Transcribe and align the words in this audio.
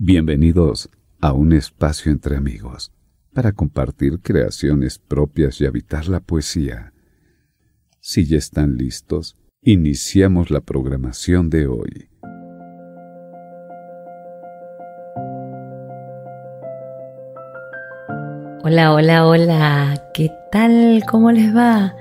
Bienvenidos 0.00 0.90
a 1.20 1.32
un 1.32 1.52
espacio 1.52 2.12
entre 2.12 2.36
amigos 2.36 2.92
para 3.34 3.50
compartir 3.50 4.20
creaciones 4.20 4.96
propias 5.00 5.60
y 5.60 5.66
habitar 5.66 6.06
la 6.06 6.20
poesía. 6.20 6.92
Si 7.98 8.24
ya 8.24 8.38
están 8.38 8.76
listos, 8.76 9.36
iniciamos 9.60 10.52
la 10.52 10.60
programación 10.60 11.50
de 11.50 11.66
hoy. 11.66 12.10
Hola, 18.62 18.92
hola, 18.92 19.26
hola, 19.26 20.10
¿qué 20.14 20.30
tal? 20.52 21.02
¿Cómo 21.10 21.32
les 21.32 21.52
va? 21.52 21.96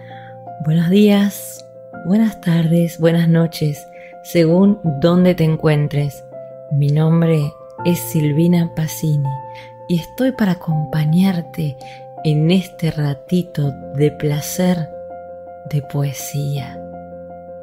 Buenos 0.66 0.92
días, 0.92 1.66
buenas 2.06 2.40
tardes, 2.42 3.00
buenas 3.00 3.28
noches, 3.28 3.84
según 4.24 4.80
dónde 5.02 5.34
te 5.34 5.46
encuentres. 5.46 6.24
Mi 6.72 6.90
nombre 6.90 7.52
es 7.86 8.00
Silvina 8.00 8.72
Pacini 8.76 9.30
y 9.88 10.00
estoy 10.00 10.32
para 10.32 10.54
acompañarte 10.54 11.78
en 12.24 12.52
este 12.52 12.92
ratito 12.92 13.72
de 13.96 14.12
placer 14.12 14.90
de 15.70 15.82
poesía. 15.82 16.80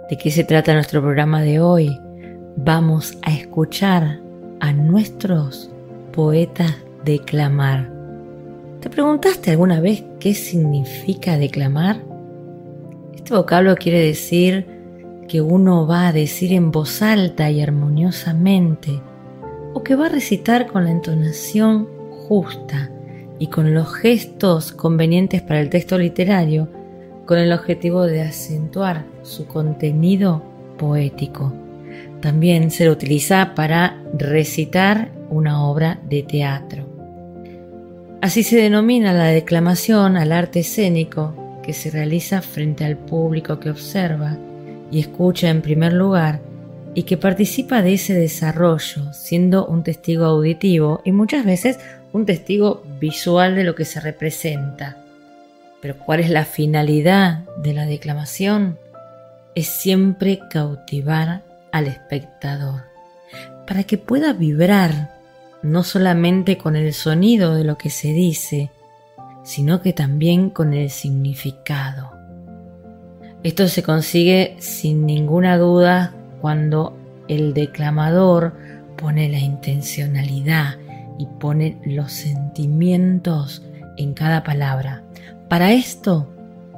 ¿De 0.08 0.16
qué 0.16 0.30
se 0.30 0.44
trata 0.44 0.74
nuestro 0.74 1.00
programa 1.02 1.42
de 1.42 1.60
hoy? 1.60 2.00
Vamos 2.56 3.18
a 3.22 3.32
escuchar 3.32 4.20
a 4.60 4.72
nuestros 4.72 5.70
poetas 6.12 6.74
declamar. 7.04 7.90
¿Te 8.80 8.90
preguntaste 8.90 9.50
alguna 9.50 9.80
vez 9.80 10.04
qué 10.20 10.34
significa 10.34 11.36
declamar? 11.36 12.00
Este 13.14 13.34
vocablo 13.34 13.74
quiere 13.76 14.06
decir 14.06 14.66
que 15.28 15.40
uno 15.40 15.86
va 15.86 16.08
a 16.08 16.12
decir 16.12 16.52
en 16.52 16.70
voz 16.70 17.02
alta 17.02 17.50
y 17.50 17.60
armoniosamente 17.60 19.00
o 19.74 19.82
que 19.82 19.96
va 19.96 20.06
a 20.06 20.10
recitar 20.10 20.68
con 20.68 20.84
la 20.84 20.90
entonación 20.90 21.88
justa 22.28 22.90
y 23.38 23.48
con 23.48 23.74
los 23.74 23.92
gestos 23.92 24.72
convenientes 24.72 25.42
para 25.42 25.60
el 25.60 25.68
texto 25.68 25.98
literario 25.98 26.68
con 27.26 27.38
el 27.38 27.52
objetivo 27.52 28.04
de 28.06 28.22
acentuar 28.22 29.04
su 29.22 29.46
contenido 29.46 30.42
poético. 30.78 31.52
También 32.20 32.70
se 32.70 32.86
lo 32.86 32.92
utiliza 32.92 33.54
para 33.54 34.02
recitar 34.16 35.10
una 35.30 35.64
obra 35.64 36.00
de 36.08 36.22
teatro. 36.22 36.86
Así 38.20 38.42
se 38.42 38.56
denomina 38.56 39.12
la 39.12 39.26
declamación 39.26 40.16
al 40.16 40.32
arte 40.32 40.60
escénico 40.60 41.60
que 41.62 41.72
se 41.72 41.90
realiza 41.90 42.40
frente 42.40 42.84
al 42.84 42.96
público 42.96 43.58
que 43.58 43.70
observa 43.70 44.36
y 44.90 45.00
escucha 45.00 45.50
en 45.50 45.60
primer 45.62 45.92
lugar 45.92 46.40
y 46.94 47.02
que 47.02 47.16
participa 47.16 47.82
de 47.82 47.94
ese 47.94 48.14
desarrollo, 48.14 49.12
siendo 49.12 49.66
un 49.66 49.82
testigo 49.82 50.24
auditivo 50.24 51.02
y 51.04 51.12
muchas 51.12 51.44
veces 51.44 51.78
un 52.12 52.24
testigo 52.24 52.82
visual 53.00 53.56
de 53.56 53.64
lo 53.64 53.74
que 53.74 53.84
se 53.84 54.00
representa. 54.00 54.96
Pero 55.82 55.98
¿cuál 55.98 56.20
es 56.20 56.30
la 56.30 56.44
finalidad 56.44 57.44
de 57.58 57.74
la 57.74 57.86
declamación? 57.86 58.78
Es 59.56 59.66
siempre 59.66 60.40
cautivar 60.48 61.42
al 61.72 61.88
espectador, 61.88 62.82
para 63.66 63.82
que 63.82 63.98
pueda 63.98 64.32
vibrar 64.32 65.10
no 65.62 65.82
solamente 65.82 66.56
con 66.56 66.76
el 66.76 66.94
sonido 66.94 67.54
de 67.54 67.64
lo 67.64 67.76
que 67.76 67.90
se 67.90 68.12
dice, 68.12 68.70
sino 69.42 69.82
que 69.82 69.92
también 69.92 70.50
con 70.50 70.74
el 70.74 70.90
significado. 70.90 72.12
Esto 73.42 73.68
se 73.68 73.82
consigue 73.82 74.56
sin 74.60 75.04
ninguna 75.04 75.58
duda 75.58 76.13
cuando 76.44 76.94
el 77.26 77.54
declamador 77.54 78.52
pone 78.98 79.30
la 79.30 79.38
intencionalidad 79.38 80.76
y 81.18 81.24
pone 81.24 81.80
los 81.86 82.12
sentimientos 82.12 83.62
en 83.96 84.12
cada 84.12 84.44
palabra. 84.44 85.04
Para 85.48 85.72
esto 85.72 86.28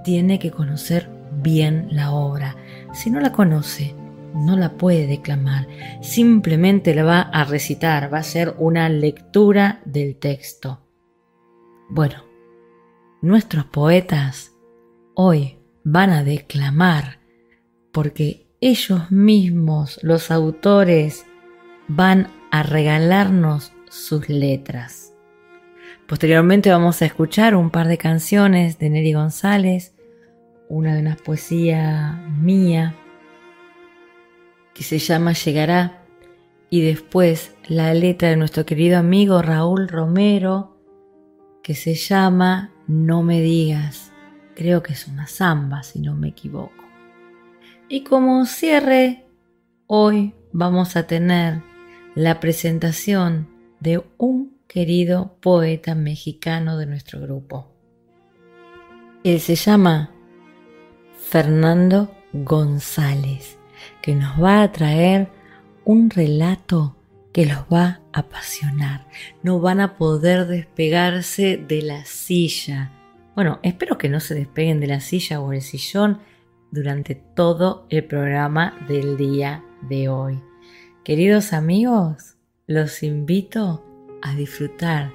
tiene 0.05 0.39
que 0.39 0.53
conocer 0.53 1.09
bien 1.43 1.88
la 1.91 2.12
obra. 2.12 2.55
Si 2.93 3.10
no 3.10 3.19
la 3.19 3.32
conoce, 3.32 3.97
no 4.37 4.56
la 4.56 4.75
puede 4.75 5.09
declamar, 5.09 5.66
simplemente 6.00 6.94
la 6.94 7.03
va 7.03 7.21
a 7.22 7.43
recitar, 7.43 8.15
va 8.15 8.19
a 8.19 8.22
ser 8.22 8.55
una 8.59 8.88
lectura 8.88 9.81
del 9.84 10.15
texto. 10.15 10.78
Bueno, 11.91 12.22
nuestros 13.21 13.65
poetas 13.65 14.53
hoy 15.16 15.59
van 15.82 16.10
a 16.10 16.22
declamar 16.22 17.19
porque 17.91 18.46
ellos 18.61 19.11
mismos, 19.11 19.99
los 20.03 20.31
autores, 20.31 21.27
van 21.89 22.28
a 22.50 22.62
regalarnos 22.62 23.72
sus 23.89 24.28
letras. 24.28 25.12
Posteriormente 26.06 26.71
vamos 26.71 27.03
a 27.03 27.06
escuchar 27.06 27.55
un 27.55 27.71
par 27.71 27.89
de 27.89 27.99
canciones 27.99 28.78
de 28.78 28.91
Neri 28.91 29.12
González, 29.12 29.94
una 30.69 30.94
de 30.94 31.00
una 31.00 31.17
poesía 31.17 32.25
mía 32.41 32.94
que 34.75 34.83
se 34.83 34.99
llama 34.99 35.33
Llegará 35.33 36.03
y 36.71 36.83
después 36.83 37.55
la 37.69 37.93
letra 37.94 38.28
de 38.28 38.37
nuestro 38.37 38.67
querido 38.67 38.99
amigo 38.99 39.43
Raúl 39.43 39.88
Romero 39.88 40.77
que 41.62 41.75
se 41.75 41.94
llama 41.94 42.73
No 42.87 43.23
me 43.23 43.41
digas. 43.41 44.12
Creo 44.55 44.83
que 44.83 44.93
es 44.93 45.09
una 45.09 45.27
samba 45.27 45.83
si 45.83 46.00
no 46.00 46.15
me 46.15 46.28
equivoco. 46.28 46.86
Y 47.89 48.03
como 48.03 48.47
cierre, 48.47 49.27
hoy 49.87 50.35
vamos 50.51 50.97
a 50.97 51.07
tener 51.07 51.63
la 52.17 52.41
presentación 52.41 53.49
de 53.79 54.03
un 54.19 54.59
querido 54.67 55.37
poeta 55.41 55.95
mexicano 55.95 56.79
de 56.79 56.87
nuestro 56.87 57.21
grupo. 57.21 57.71
Él 59.23 59.39
se 59.39 59.55
llama 59.55 60.11
Fernando 61.17 62.13
González, 62.33 63.57
que 64.03 64.17
nos 64.17 64.43
va 64.43 64.63
a 64.63 64.73
traer 64.73 65.29
un 65.85 66.11
relato 66.11 66.97
que 67.33 67.47
los 67.47 67.59
va 67.73 68.01
a 68.13 68.21
apasionar. 68.21 69.07
No 69.45 69.61
van 69.61 69.81
a 69.81 69.97
poder 69.97 70.49
despegarse 70.49 71.57
de 71.57 71.83
la 71.83 72.05
silla. 72.05 72.91
Bueno, 73.37 73.61
espero 73.63 73.97
que 73.97 74.09
no 74.09 74.19
se 74.19 74.35
despeguen 74.35 74.81
de 74.81 74.89
la 74.89 74.99
silla 74.99 75.41
o 75.41 75.53
el 75.53 75.63
sillón 75.63 76.19
durante 76.76 77.14
todo 77.14 77.87
el 77.88 78.04
programa 78.04 78.75
del 78.87 79.16
día 79.16 79.64
de 79.88 80.09
hoy. 80.09 80.41
Queridos 81.04 81.53
amigos, 81.54 82.37
los 82.66 83.03
invito 83.03 83.82
a 84.22 84.34
disfrutar 84.34 85.10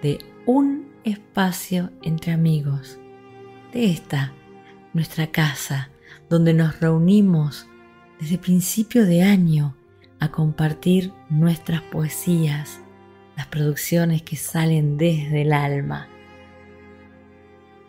de 0.00 0.18
un 0.46 0.92
espacio 1.04 1.90
entre 2.02 2.32
amigos, 2.32 2.98
de 3.72 3.90
esta, 3.90 4.32
nuestra 4.92 5.26
casa, 5.26 5.90
donde 6.30 6.54
nos 6.54 6.80
reunimos 6.80 7.66
desde 8.20 8.38
principio 8.38 9.04
de 9.04 9.22
año 9.22 9.76
a 10.20 10.30
compartir 10.30 11.12
nuestras 11.28 11.82
poesías, 11.82 12.80
las 13.36 13.48
producciones 13.48 14.22
que 14.22 14.36
salen 14.36 14.96
desde 14.98 15.42
el 15.42 15.52
alma. 15.52 16.06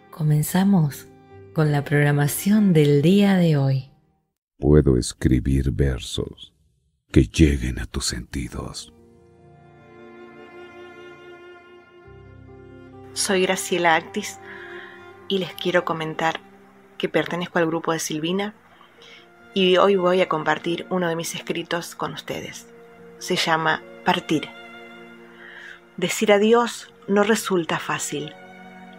¿Comenzamos? 0.09 1.07
Con 1.53 1.71
la 1.71 1.83
programación 1.83 2.73
del 2.73 3.03
día 3.03 3.35
de 3.35 3.57
hoy. 3.57 3.91
Puedo 4.57 4.97
escribir 4.97 5.71
versos 5.71 6.51
que 7.11 7.27
lleguen 7.27 7.79
a 7.79 7.85
tus 7.85 8.05
sentidos. 8.05 8.91
Soy 13.13 13.43
Graciela 13.43 13.95
Actis 13.95 14.39
y 15.27 15.37
les 15.37 15.53
quiero 15.53 15.85
comentar 15.85 16.39
que 16.97 17.07
pertenezco 17.07 17.59
al 17.59 17.67
grupo 17.67 17.93
de 17.93 17.99
Silvina 17.99 18.55
y 19.53 19.77
hoy 19.77 19.95
voy 19.95 20.21
a 20.21 20.29
compartir 20.29 20.87
uno 20.89 21.07
de 21.07 21.15
mis 21.15 21.35
escritos 21.35 21.93
con 21.93 22.13
ustedes. 22.13 22.67
Se 23.19 23.35
llama 23.35 23.83
Partir. 24.03 24.49
Decir 25.97 26.31
adiós 26.31 26.91
no 27.07 27.21
resulta 27.21 27.77
fácil 27.77 28.33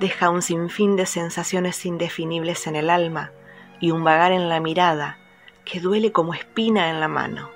deja 0.01 0.31
un 0.31 0.43
sinfín 0.43 0.97
de 0.97 1.07
sensaciones 1.07 1.85
indefinibles 1.87 2.67
en 2.67 2.77
el 2.77 2.91
alma 2.91 3.31
y 3.81 3.91
un 3.91 4.05
vagar 4.05 4.33
en 4.33 4.49
la 4.49 4.61
mirada 4.61 5.19
que 5.65 5.81
duele 5.81 6.13
como 6.13 6.35
espina 6.35 6.91
en 6.91 7.01
la 7.01 7.09
mano. 7.09 7.51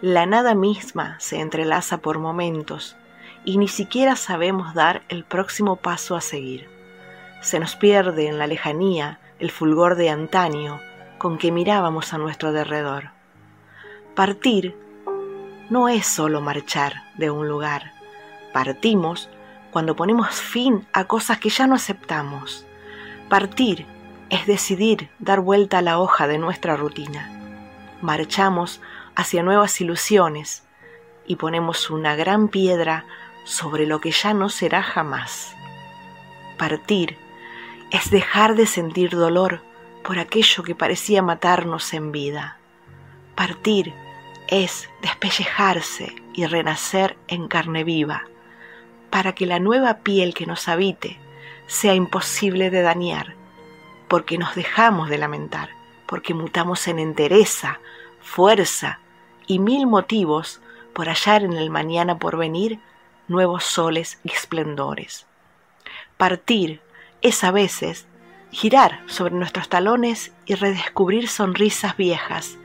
La 0.00 0.26
nada 0.26 0.54
misma 0.54 1.16
se 1.20 1.40
entrelaza 1.40 1.98
por 1.98 2.18
momentos 2.18 2.96
y 3.44 3.58
ni 3.58 3.68
siquiera 3.68 4.16
sabemos 4.16 4.74
dar 4.74 5.02
el 5.08 5.24
próximo 5.24 5.76
paso 5.76 6.16
a 6.16 6.20
seguir. 6.20 6.68
Se 7.40 7.58
nos 7.58 7.76
pierde 7.76 8.28
en 8.28 8.38
la 8.38 8.46
lejanía 8.46 9.20
el 9.38 9.50
fulgor 9.50 9.96
de 9.96 10.10
antaño 10.10 10.80
con 11.18 11.38
que 11.38 11.52
mirábamos 11.52 12.12
a 12.12 12.18
nuestro 12.18 12.52
derredor. 12.52 13.10
Partir 14.14 14.76
no 15.70 15.88
es 15.88 16.06
solo 16.06 16.40
marchar 16.40 16.94
de 17.16 17.30
un 17.30 17.48
lugar. 17.48 17.92
Partimos 18.52 19.28
cuando 19.74 19.96
ponemos 19.96 20.36
fin 20.36 20.86
a 20.92 21.06
cosas 21.06 21.38
que 21.38 21.48
ya 21.48 21.66
no 21.66 21.74
aceptamos. 21.74 22.64
Partir 23.28 23.86
es 24.30 24.46
decidir 24.46 25.10
dar 25.18 25.40
vuelta 25.40 25.78
a 25.78 25.82
la 25.82 25.98
hoja 25.98 26.28
de 26.28 26.38
nuestra 26.38 26.76
rutina. 26.76 27.28
Marchamos 28.00 28.80
hacia 29.16 29.42
nuevas 29.42 29.80
ilusiones 29.80 30.62
y 31.26 31.34
ponemos 31.34 31.90
una 31.90 32.14
gran 32.14 32.46
piedra 32.46 33.04
sobre 33.42 33.84
lo 33.84 34.00
que 34.00 34.12
ya 34.12 34.32
no 34.32 34.48
será 34.48 34.80
jamás. 34.80 35.56
Partir 36.56 37.18
es 37.90 38.12
dejar 38.12 38.54
de 38.54 38.66
sentir 38.66 39.10
dolor 39.10 39.60
por 40.04 40.20
aquello 40.20 40.62
que 40.62 40.76
parecía 40.76 41.20
matarnos 41.20 41.94
en 41.94 42.12
vida. 42.12 42.58
Partir 43.34 43.92
es 44.46 44.88
despellejarse 45.02 46.14
y 46.32 46.46
renacer 46.46 47.18
en 47.26 47.48
carne 47.48 47.82
viva, 47.82 48.28
para 49.14 49.32
que 49.32 49.46
la 49.46 49.60
nueva 49.60 49.98
piel 49.98 50.34
que 50.34 50.44
nos 50.44 50.66
habite 50.66 51.20
sea 51.68 51.94
imposible 51.94 52.68
de 52.70 52.82
dañar, 52.82 53.36
porque 54.08 54.38
nos 54.38 54.56
dejamos 54.56 55.08
de 55.08 55.18
lamentar, 55.18 55.68
porque 56.06 56.34
mutamos 56.34 56.88
en 56.88 56.98
entereza, 56.98 57.78
fuerza 58.20 58.98
y 59.46 59.60
mil 59.60 59.86
motivos 59.86 60.60
por 60.92 61.06
hallar 61.06 61.44
en 61.44 61.52
el 61.52 61.70
mañana 61.70 62.18
por 62.18 62.36
venir 62.36 62.80
nuevos 63.28 63.62
soles 63.62 64.18
y 64.24 64.32
esplendores. 64.32 65.26
Partir 66.16 66.80
es 67.22 67.44
a 67.44 67.52
veces 67.52 68.08
girar 68.50 69.00
sobre 69.06 69.36
nuestros 69.36 69.68
talones 69.68 70.32
y 70.44 70.56
redescubrir 70.56 71.28
sonrisas 71.28 71.96
viejas 71.96 72.58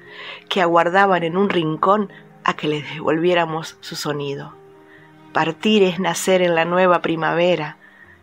que 0.49 0.63
aguardaban 0.63 1.21
en 1.21 1.37
un 1.37 1.49
rincón 1.49 2.11
a 2.43 2.55
que 2.55 2.67
les 2.67 2.91
devolviéramos 2.91 3.77
su 3.81 3.95
sonido. 3.95 4.58
Partir 5.39 5.83
es 5.83 6.01
nacer 6.01 6.41
en 6.41 6.53
la 6.53 6.65
nueva 6.65 7.01
primavera, 7.01 7.77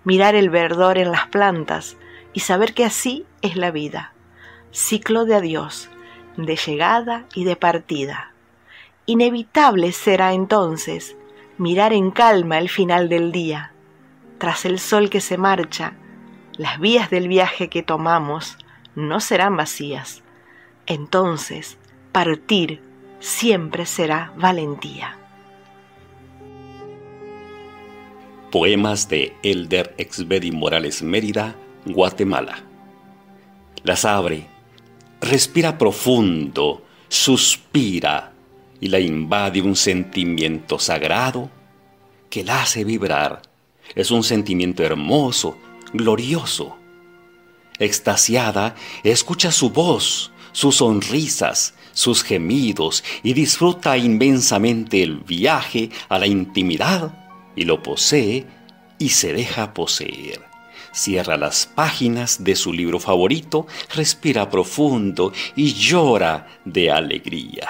mirar 0.04 0.34
el 0.34 0.50
verdor 0.50 0.98
en 0.98 1.10
las 1.10 1.26
plantas 1.28 1.96
y 2.34 2.40
saber 2.40 2.74
que 2.74 2.84
así 2.84 3.24
es 3.40 3.56
la 3.56 3.70
vida, 3.70 4.12
ciclo 4.70 5.24
de 5.24 5.34
adiós, 5.36 5.88
de 6.36 6.56
llegada 6.56 7.24
y 7.34 7.44
de 7.44 7.56
partida. 7.56 8.32
Inevitable 9.06 9.92
será 9.92 10.34
entonces 10.34 11.16
mirar 11.56 11.94
en 11.94 12.10
calma 12.10 12.58
el 12.58 12.68
final 12.68 13.08
del 13.08 13.32
día. 13.32 13.72
Tras 14.36 14.66
el 14.66 14.78
sol 14.78 15.08
que 15.08 15.22
se 15.22 15.38
marcha, 15.38 15.94
las 16.58 16.78
vías 16.78 17.08
del 17.08 17.28
viaje 17.28 17.70
que 17.70 17.82
tomamos 17.82 18.58
no 18.94 19.20
serán 19.20 19.56
vacías. 19.56 20.22
Entonces, 20.84 21.78
partir 22.12 22.82
siempre 23.20 23.86
será 23.86 24.34
valentía. 24.36 25.16
Poemas 28.50 29.08
de 29.08 29.34
Elder 29.42 29.94
Exbedi 29.98 30.52
Morales 30.52 31.02
Mérida, 31.02 31.56
Guatemala. 31.84 32.62
Las 33.82 34.04
abre, 34.04 34.46
respira 35.20 35.76
profundo, 35.76 36.84
suspira 37.08 38.32
y 38.80 38.88
la 38.88 39.00
invade 39.00 39.62
un 39.62 39.74
sentimiento 39.74 40.78
sagrado 40.78 41.50
que 42.30 42.44
la 42.44 42.62
hace 42.62 42.84
vibrar. 42.84 43.42
Es 43.96 44.12
un 44.12 44.22
sentimiento 44.22 44.84
hermoso, 44.84 45.56
glorioso. 45.92 46.76
Extasiada, 47.80 48.76
escucha 49.02 49.50
su 49.50 49.70
voz, 49.70 50.30
sus 50.52 50.76
sonrisas, 50.76 51.74
sus 51.92 52.22
gemidos 52.22 53.02
y 53.24 53.32
disfruta 53.32 53.96
inmensamente 53.96 55.02
el 55.02 55.16
viaje 55.16 55.90
a 56.08 56.18
la 56.20 56.28
intimidad 56.28 57.25
y 57.56 57.64
lo 57.64 57.82
posee 57.82 58.46
y 58.98 59.08
se 59.08 59.32
deja 59.32 59.74
poseer. 59.74 60.40
Cierra 60.92 61.36
las 61.36 61.66
páginas 61.66 62.44
de 62.44 62.56
su 62.56 62.72
libro 62.72 62.98
favorito, 62.98 63.66
respira 63.94 64.48
profundo 64.48 65.32
y 65.54 65.74
llora 65.74 66.46
de 66.64 66.90
alegría. 66.90 67.68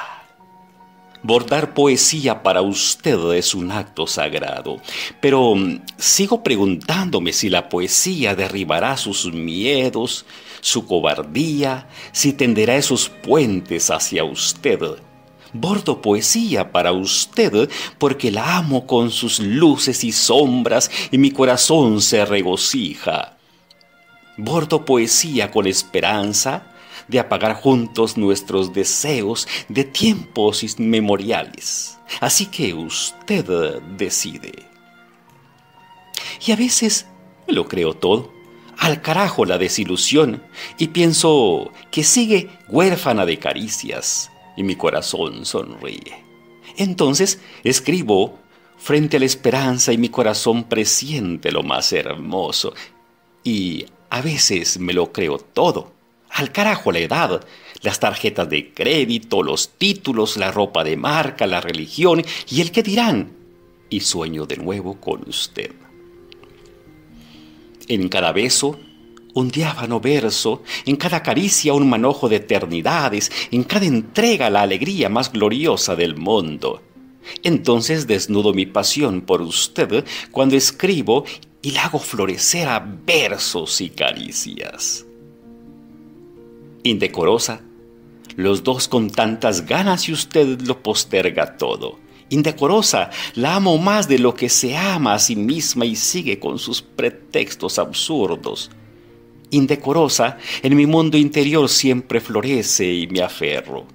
Bordar 1.23 1.75
poesía 1.75 2.45
para 2.45 2.63
usted 2.63 3.19
es 3.33 3.53
un 3.53 3.73
acto 3.73 4.07
sagrado, 4.07 4.81
pero 5.21 5.57
mm, 5.57 5.81
sigo 5.97 6.45
preguntándome 6.45 7.33
si 7.33 7.49
la 7.49 7.69
poesía 7.69 8.37
derribará 8.37 8.97
sus 8.97 9.33
miedos, 9.33 10.25
su 10.61 10.87
cobardía, 10.87 11.89
si 12.13 12.33
tenderá 12.33 12.77
esos 12.77 13.09
puentes 13.09 13.91
hacia 13.91 14.23
usted. 14.23 14.79
Bordo 15.61 16.03
poesía 16.03 16.73
para 16.73 16.93
usted 16.93 17.71
porque 17.99 18.31
la 18.31 18.57
amo 18.59 18.87
con 18.87 19.11
sus 19.11 19.39
luces 19.39 20.05
y 20.05 20.13
sombras 20.13 20.91
y 21.11 21.19
mi 21.19 21.31
corazón 21.31 22.01
se 22.01 22.25
regocija. 22.25 23.37
Bordo 24.37 24.85
poesía 24.85 25.51
con 25.51 25.67
esperanza 25.67 26.75
de 27.09 27.19
apagar 27.19 27.55
juntos 27.55 28.17
nuestros 28.17 28.73
deseos 28.73 29.49
de 29.69 29.85
tiempos 29.85 30.63
inmemoriales. 30.63 31.99
Así 32.21 32.47
que 32.47 32.75
usted 32.75 33.81
decide. 33.97 34.53
Y 36.47 36.53
a 36.53 36.57
veces 36.57 37.07
lo 37.47 37.67
creo 37.67 37.95
todo. 37.95 38.33
Al 38.79 39.01
carajo 39.01 39.47
la 39.47 39.57
desilusión 39.57 40.43
y 40.77 40.89
pienso 40.89 41.73
que 41.91 42.05
sigue 42.05 42.51
huérfana 42.69 43.25
de 43.25 43.39
caricias 43.39 44.31
y 44.57 44.63
mi 44.63 44.77
corazón 44.77 45.45
sonríe. 45.45 46.25
Entonces 46.77 47.41
escribo 47.65 48.39
frente 48.77 49.17
a 49.17 49.21
la 49.21 49.27
esperanza 49.27 49.93
y 49.93 49.99
mi 49.99 50.09
corazón 50.09 50.65
presiente 50.65 51.51
lo 51.53 51.63
más 51.63 51.93
hermoso 51.93 52.75
y 53.43 53.87
a 54.11 54.21
veces 54.21 54.79
me 54.79 54.93
lo 54.93 55.13
creo 55.13 55.39
todo 55.39 55.97
al 56.37 56.53
carajo 56.53 56.93
la 56.93 56.99
edad, 56.99 57.47
las 57.81 57.99
tarjetas 57.99 58.49
de 58.49 58.73
crédito, 58.73 59.43
los 59.43 59.71
títulos, 59.71 60.37
la 60.37 60.51
ropa 60.51 60.85
de 60.85 60.97
marca, 60.97 61.47
la 61.47 61.63
religión 61.63 62.23
y 62.49 62.61
el 62.61 62.73
que 62.73 62.83
dirán. 62.83 63.33
Y 63.89 64.01
sueño 64.01 64.45
de 64.47 64.57
nuevo 64.57 65.01
con 65.01 65.27
usted. 65.29 65.73
En 67.89 68.09
cada 68.09 68.33
beso, 68.33 68.79
un 69.37 69.49
diáfano 69.49 70.01
verso, 70.01 70.63
en 70.85 70.97
cada 70.97 71.23
caricia 71.23 71.75
un 71.75 71.89
manojo 71.89 72.29
de 72.29 72.37
eternidades, 72.37 73.31
en 73.51 73.65
cada 73.65 73.87
entrega 73.87 74.51
la 74.51 74.63
alegría 74.63 75.09
más 75.09 75.33
gloriosa 75.33 75.95
del 75.95 76.17
mundo. 76.17 76.83
Entonces 77.43 78.07
desnudo 78.07 78.53
mi 78.53 78.67
pasión 78.67 79.21
por 79.21 79.43
usted 79.43 80.05
cuando 80.31 80.57
escribo 80.57 81.25
y 81.63 81.73
la 81.73 81.85
hago 81.85 81.99
florecer 81.99 82.69
a 82.69 82.79
versos 82.81 83.81
y 83.81 83.91
caricias 83.91 85.07
indecorosa. 86.89 87.61
Los 88.37 88.63
dos 88.63 88.89
con 88.89 89.11
tantas 89.11 89.67
ganas 89.67 90.09
y 90.09 90.13
usted 90.13 90.61
lo 90.63 90.83
posterga 90.83 91.57
todo. 91.57 91.99
Indecorosa, 92.29 93.11
la 93.35 93.57
amo 93.57 93.79
más 93.79 94.09
de 94.09 94.19
lo 94.19 94.35
que 94.35 94.49
se 94.49 94.77
ama 94.77 95.15
a 95.15 95.19
sí 95.19 95.37
misma 95.37 95.87
y 95.87 95.97
sigue 95.97 96.39
con 96.39 96.59
sus 96.59 96.83
pretextos 96.83 97.79
absurdos. 97.79 98.71
Indecorosa, 99.51 100.39
en 100.63 100.77
mi 100.77 100.87
mundo 100.87 101.17
interior 101.17 101.69
siempre 101.69 102.21
florece 102.21 102.93
y 102.93 103.07
me 103.07 103.23
aferro 103.23 103.87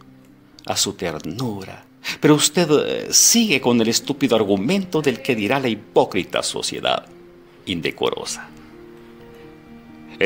a 0.65 0.77
su 0.77 0.93
ternura. 0.93 1.85
Pero 2.19 2.35
usted 2.35 2.67
eh, 2.71 3.07
sigue 3.11 3.61
con 3.61 3.79
el 3.79 3.89
estúpido 3.89 4.35
argumento 4.35 5.01
del 5.01 5.21
que 5.21 5.35
dirá 5.35 5.59
la 5.59 5.69
hipócrita 5.69 6.41
sociedad. 6.41 7.05
Indecorosa 7.65 8.49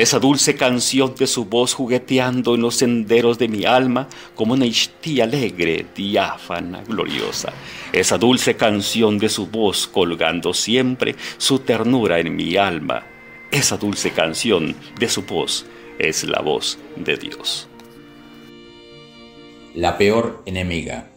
esa 0.02 0.20
dulce 0.20 0.56
canción 0.56 1.16
de 1.16 1.26
su 1.26 1.46
voz 1.46 1.74
jugueteando 1.74 2.56
en 2.56 2.62
los 2.62 2.76
senderos 2.76 3.38
de 3.38 3.48
mi 3.48 3.64
alma 3.64 4.08
como 4.36 4.54
una 4.54 4.66
istía 4.66 5.24
alegre, 5.24 5.86
diáfana, 5.96 6.84
gloriosa. 6.86 7.54
Esa 7.94 8.18
dulce 8.18 8.56
canción 8.56 9.18
de 9.18 9.30
su 9.30 9.48
voz 9.48 9.88
colgando 9.88 10.54
siempre 10.54 11.16
su 11.38 11.60
ternura 11.60 12.20
en 12.20 12.36
mi 12.36 12.58
alma. 12.58 13.06
Esa 13.56 13.78
dulce 13.78 14.12
canción 14.12 14.76
de 15.00 15.08
su 15.08 15.22
voz 15.22 15.66
es 15.98 16.26
la 16.26 16.42
voz 16.42 16.78
de 16.98 17.16
Dios. 17.16 17.70
La 19.74 19.98
peor 19.98 20.44
enemiga. 20.46 21.10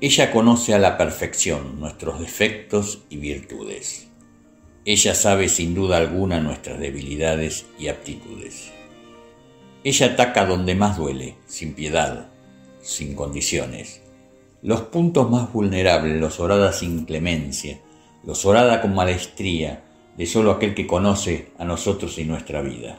Ella 0.00 0.30
conoce 0.30 0.74
a 0.74 0.78
la 0.78 0.96
perfección 0.96 1.80
nuestros 1.80 2.20
defectos 2.20 3.02
y 3.10 3.16
virtudes. 3.16 4.06
Ella 4.84 5.12
sabe 5.16 5.48
sin 5.48 5.74
duda 5.74 5.96
alguna 5.96 6.38
nuestras 6.38 6.78
debilidades 6.78 7.66
y 7.80 7.88
aptitudes. 7.88 8.70
Ella 9.82 10.06
ataca 10.06 10.46
donde 10.46 10.76
más 10.76 10.98
duele, 10.98 11.34
sin 11.48 11.74
piedad, 11.74 12.28
sin 12.80 13.16
condiciones. 13.16 14.02
Los 14.62 14.82
puntos 14.82 15.28
más 15.28 15.52
vulnerables 15.52 16.20
los 16.20 16.38
orada 16.38 16.72
sin 16.72 17.04
clemencia, 17.04 17.80
los 18.22 18.44
orada 18.44 18.80
con 18.80 18.94
maestría 18.94 19.82
de 20.16 20.26
solo 20.26 20.52
aquel 20.52 20.74
que 20.74 20.86
conoce 20.86 21.48
a 21.58 21.64
nosotros 21.64 22.18
y 22.18 22.24
nuestra 22.24 22.62
vida. 22.62 22.98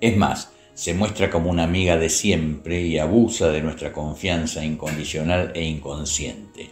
Es 0.00 0.16
más, 0.16 0.52
se 0.74 0.92
muestra 0.92 1.30
como 1.30 1.50
una 1.50 1.64
amiga 1.64 1.96
de 1.96 2.10
siempre 2.10 2.82
y 2.82 2.98
abusa 2.98 3.48
de 3.48 3.62
nuestra 3.62 3.92
confianza 3.92 4.62
incondicional 4.62 5.52
e 5.54 5.64
inconsciente. 5.64 6.68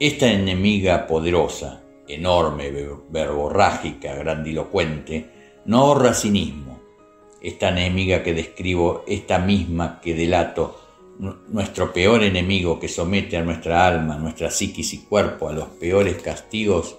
Esta 0.00 0.32
enemiga 0.32 1.06
poderosa, 1.06 1.82
enorme, 2.08 2.72
verborrágica, 3.10 4.14
grandilocuente, 4.14 5.28
no 5.66 5.80
ahorra 5.80 6.14
cinismo. 6.14 6.80
Esta 7.42 7.68
enemiga 7.68 8.22
que 8.22 8.32
describo, 8.32 9.04
esta 9.06 9.38
misma 9.38 10.00
que 10.00 10.14
delato, 10.14 10.80
nuestro 11.48 11.92
peor 11.92 12.22
enemigo 12.22 12.80
que 12.80 12.88
somete 12.88 13.36
a 13.36 13.44
nuestra 13.44 13.86
alma, 13.86 14.16
nuestra 14.16 14.50
psiquis 14.50 14.94
y 14.94 14.98
cuerpo 14.98 15.48
a 15.48 15.52
los 15.52 15.68
peores 15.68 16.22
castigos, 16.22 16.96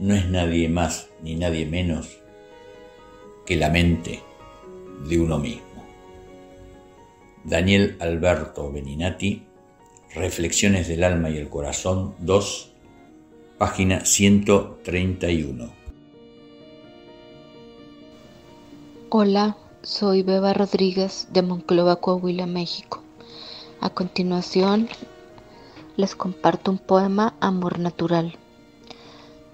no 0.00 0.14
es 0.14 0.26
nadie 0.30 0.68
más 0.70 1.10
ni 1.22 1.36
nadie 1.36 1.66
menos 1.66 2.18
que 3.44 3.56
la 3.56 3.68
mente 3.68 4.22
de 5.06 5.20
uno 5.20 5.38
mismo. 5.38 5.84
Daniel 7.44 7.96
Alberto 8.00 8.72
Beninati, 8.72 9.46
Reflexiones 10.14 10.88
del 10.88 11.04
Alma 11.04 11.28
y 11.28 11.36
el 11.36 11.50
Corazón 11.50 12.14
2, 12.20 12.72
página 13.58 14.04
131. 14.06 15.70
Hola, 19.10 19.56
soy 19.82 20.22
Beba 20.22 20.54
Rodríguez 20.54 21.28
de 21.32 21.42
Monclova, 21.42 21.96
Coahuila, 21.96 22.46
México. 22.46 23.02
A 23.82 23.90
continuación, 23.90 24.88
les 25.96 26.14
comparto 26.14 26.70
un 26.70 26.78
poema 26.78 27.34
Amor 27.40 27.78
Natural. 27.78 28.34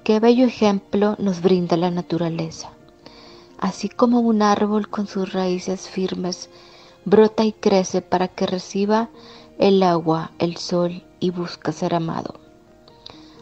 Qué 0.07 0.21
bello 0.21 0.47
ejemplo 0.47 1.17
nos 1.19 1.43
brinda 1.43 1.77
la 1.77 1.91
naturaleza. 1.91 2.71
Así 3.59 3.89
como 3.89 4.21
un 4.21 4.41
árbol 4.41 4.89
con 4.89 5.09
sus 5.09 5.33
raíces 5.33 5.89
firmes 5.89 6.49
brota 7.05 7.45
y 7.45 7.53
crece 7.53 8.03
para 8.03 8.29
que 8.29 8.47
reciba 8.47 9.09
el 9.59 9.83
agua, 9.83 10.31
el 10.39 10.59
sol 10.59 11.03
y 11.19 11.31
busca 11.31 11.73
ser 11.73 11.93
amado. 11.93 12.37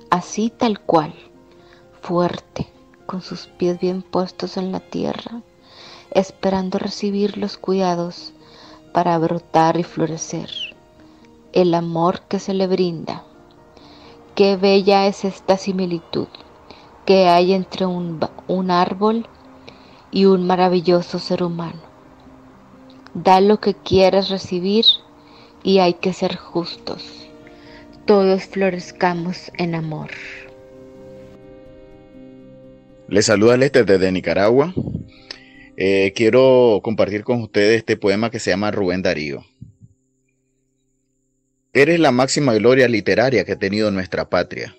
Así 0.09 0.49
tal 0.49 0.81
cual, 0.81 1.13
fuerte, 2.01 2.67
con 3.05 3.21
sus 3.21 3.47
pies 3.47 3.79
bien 3.79 4.01
puestos 4.01 4.57
en 4.57 4.73
la 4.73 4.81
tierra, 4.81 5.43
esperando 6.13 6.79
recibir 6.79 7.37
los 7.37 7.59
cuidados 7.59 8.33
para 8.95 9.19
brotar 9.19 9.79
y 9.79 9.83
florecer, 9.83 10.49
el 11.53 11.75
amor 11.75 12.23
que 12.23 12.39
se 12.39 12.55
le 12.55 12.67
brinda. 12.67 13.23
Qué 14.35 14.57
bella 14.57 15.07
es 15.07 15.27
esta 15.27 15.59
similitud 15.59 16.29
que 17.05 17.29
hay 17.29 17.53
entre 17.53 17.87
un, 17.87 18.21
un 18.49 18.71
árbol 18.71 19.27
y 20.11 20.27
un 20.27 20.47
maravilloso 20.47 21.19
ser 21.19 21.43
humano 21.43 21.95
Da 23.15 23.41
lo 23.41 23.61
que 23.61 23.75
quieras 23.75 24.29
recibir 24.29 24.85
y 25.63 25.79
hay 25.79 25.95
que 25.95 26.13
ser 26.13 26.35
justos. 26.35 27.29
Todos 28.07 28.43
florezcamos 28.43 29.53
en 29.57 29.77
amor. 29.77 30.11
Les 33.09 33.27
saluda 33.27 33.57
Lester 33.57 33.87
desde 33.87 34.11
Nicaragua. 34.11 34.75
Eh, 35.77 36.13
quiero 36.17 36.81
compartir 36.83 37.23
con 37.23 37.41
ustedes 37.41 37.79
este 37.79 37.97
poema 37.97 38.31
que 38.31 38.41
se 38.41 38.51
llama 38.51 38.73
Rubén 38.73 39.03
Darío. 39.03 39.45
Eres 41.73 42.01
la 42.01 42.11
máxima 42.11 42.53
gloria 42.55 42.89
literaria 42.89 43.45
que 43.45 43.53
ha 43.53 43.59
tenido 43.59 43.93
nuestra 43.93 44.29
patria. 44.29 44.75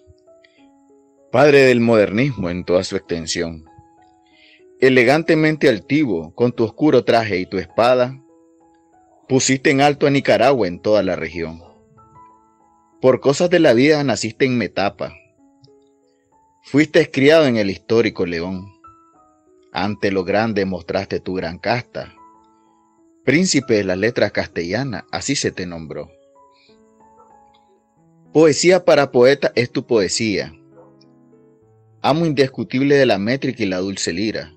Padre 1.35 1.63
del 1.63 1.81
modernismo 1.81 2.49
en 2.49 2.63
toda 2.63 2.85
su 2.85 2.95
extensión. 2.95 3.65
Elegantemente 4.79 5.67
altivo, 5.67 6.33
con 6.33 6.53
tu 6.53 6.63
oscuro 6.63 7.03
traje 7.03 7.37
y 7.39 7.45
tu 7.45 7.57
espada, 7.57 8.23
Pusiste 9.27 9.69
en 9.69 9.81
alto 9.81 10.07
a 10.07 10.11
Nicaragua 10.11 10.65
en 10.65 10.79
toda 10.79 11.03
la 11.03 11.17
región. 11.17 11.61
Por 13.01 13.19
cosas 13.19 13.49
de 13.49 13.59
la 13.59 13.73
vida 13.73 14.01
naciste 14.05 14.45
en 14.45 14.57
Metapa. 14.57 15.13
Fuiste 16.63 17.11
criado 17.11 17.47
en 17.47 17.57
el 17.57 17.69
histórico 17.69 18.25
León. 18.25 18.71
Ante 19.73 20.11
lo 20.11 20.23
grande 20.23 20.63
mostraste 20.63 21.19
tu 21.19 21.33
gran 21.33 21.59
casta. 21.59 22.13
Príncipe 23.25 23.73
de 23.73 23.83
las 23.83 23.97
letras 23.97 24.31
castellanas, 24.31 25.03
así 25.11 25.35
se 25.35 25.51
te 25.51 25.65
nombró. 25.65 26.09
Poesía 28.31 28.85
para 28.85 29.11
poeta 29.11 29.51
es 29.55 29.69
tu 29.69 29.85
poesía. 29.85 30.53
Amo 32.07 32.27
indiscutible 32.27 32.93
de 32.97 33.07
la 33.07 33.17
métrica 33.17 33.63
y 33.63 33.65
la 33.65 33.79
dulce 33.79 34.13
lira. 34.13 34.53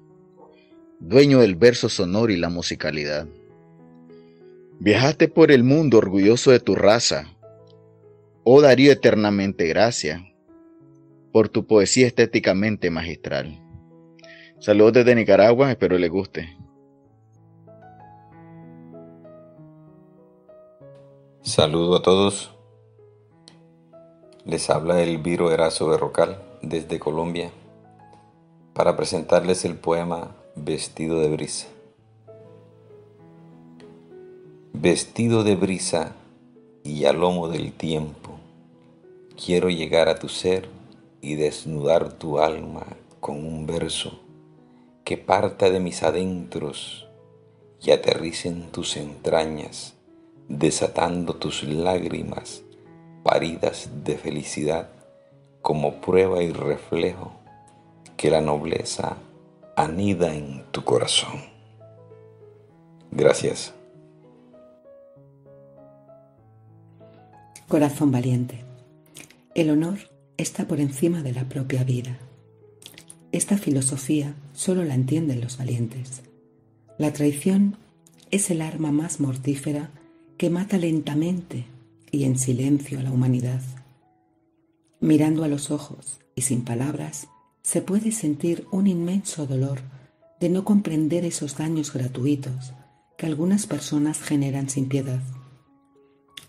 Dueño 1.00 1.38
del 1.38 1.55
verso 1.55 1.88
sonoro 1.88 2.31
y 2.31 2.37
la 2.37 2.50
musicalidad. 2.50 3.26
Viajaste 4.81 5.28
por 5.28 5.50
el 5.50 5.64
mundo 5.64 5.97
orgulloso 5.97 6.50
de 6.50 6.61
tu 6.61 6.75
raza. 6.75 7.25
Oh 8.45 8.61
Darío 8.61 8.93
eternamente 8.93 9.67
gracia 9.67 10.31
por 11.33 11.49
tu 11.49 11.67
poesía 11.67 12.07
estéticamente 12.07 12.90
magistral. 12.90 13.59
Saludos 14.59 14.93
desde 14.93 15.14
Nicaragua, 15.14 15.71
espero 15.71 15.97
les 15.97 16.11
guste. 16.11 16.55
Saludo 21.40 21.97
a 21.97 22.02
todos. 22.02 22.55
Les 24.45 24.69
habla 24.69 25.00
Elviro 25.00 25.50
Erazo 25.50 25.88
Berrocal 25.88 26.48
desde 26.62 26.98
Colombia 26.98 27.50
para 28.74 28.96
presentarles 28.96 29.64
el 29.64 29.74
poema 29.74 30.36
Vestido 30.54 31.20
de 31.20 31.28
Brisa. 31.28 31.68
Vestido 34.72 35.42
de 35.42 35.56
brisa 35.56 36.14
y 36.84 37.04
a 37.04 37.12
lomo 37.12 37.48
del 37.48 37.72
tiempo, 37.72 38.38
quiero 39.36 39.70
llegar 39.70 40.08
a 40.08 40.18
tu 40.18 40.28
ser 40.28 40.68
y 41.20 41.34
desnudar 41.34 42.12
tu 42.12 42.38
alma 42.38 42.86
con 43.18 43.44
un 43.44 43.66
verso 43.66 44.20
que 45.04 45.16
parta 45.16 45.70
de 45.70 45.80
mis 45.80 46.02
adentros 46.02 47.08
y 47.82 47.90
aterrice 47.90 48.48
en 48.48 48.70
tus 48.70 48.96
entrañas, 48.96 49.94
desatando 50.48 51.34
tus 51.34 51.64
lágrimas 51.64 52.62
paridas 53.24 53.90
de 54.04 54.16
felicidad 54.16 54.98
como 55.62 56.00
prueba 56.00 56.42
y 56.42 56.52
reflejo 56.52 57.32
que 58.16 58.30
la 58.30 58.40
nobleza 58.40 59.16
anida 59.76 60.34
en 60.34 60.64
tu 60.72 60.84
corazón. 60.84 61.40
Gracias. 63.10 63.74
Corazón 67.68 68.10
valiente. 68.10 68.64
El 69.54 69.70
honor 69.70 69.98
está 70.36 70.66
por 70.66 70.80
encima 70.80 71.22
de 71.22 71.32
la 71.32 71.44
propia 71.44 71.84
vida. 71.84 72.18
Esta 73.30 73.58
filosofía 73.58 74.34
solo 74.54 74.84
la 74.84 74.94
entienden 74.94 75.40
los 75.40 75.58
valientes. 75.58 76.22
La 76.96 77.12
traición 77.12 77.76
es 78.30 78.50
el 78.50 78.62
arma 78.62 78.90
más 78.90 79.20
mortífera 79.20 79.90
que 80.38 80.50
mata 80.50 80.78
lentamente 80.78 81.66
y 82.10 82.24
en 82.24 82.38
silencio 82.38 82.98
a 82.98 83.02
la 83.02 83.12
humanidad. 83.12 83.60
Mirando 85.00 85.45
a 85.45 85.49
los 85.49 85.71
ojos 85.71 86.19
y 86.35 86.43
sin 86.43 86.64
palabras, 86.64 87.28
se 87.62 87.83
puede 87.83 88.12
sentir 88.12 88.67
un 88.73 88.87
inmenso 88.87 89.47
dolor 89.47 89.81
de 90.40 90.49
no 90.49 90.64
comprender 90.64 91.25
esos 91.25 91.57
daños 91.57 91.93
gratuitos 91.93 92.73
que 93.17 93.26
algunas 93.26 93.67
personas 93.67 94.21
generan 94.21 94.69
sin 94.69 94.88
piedad. 94.88 95.21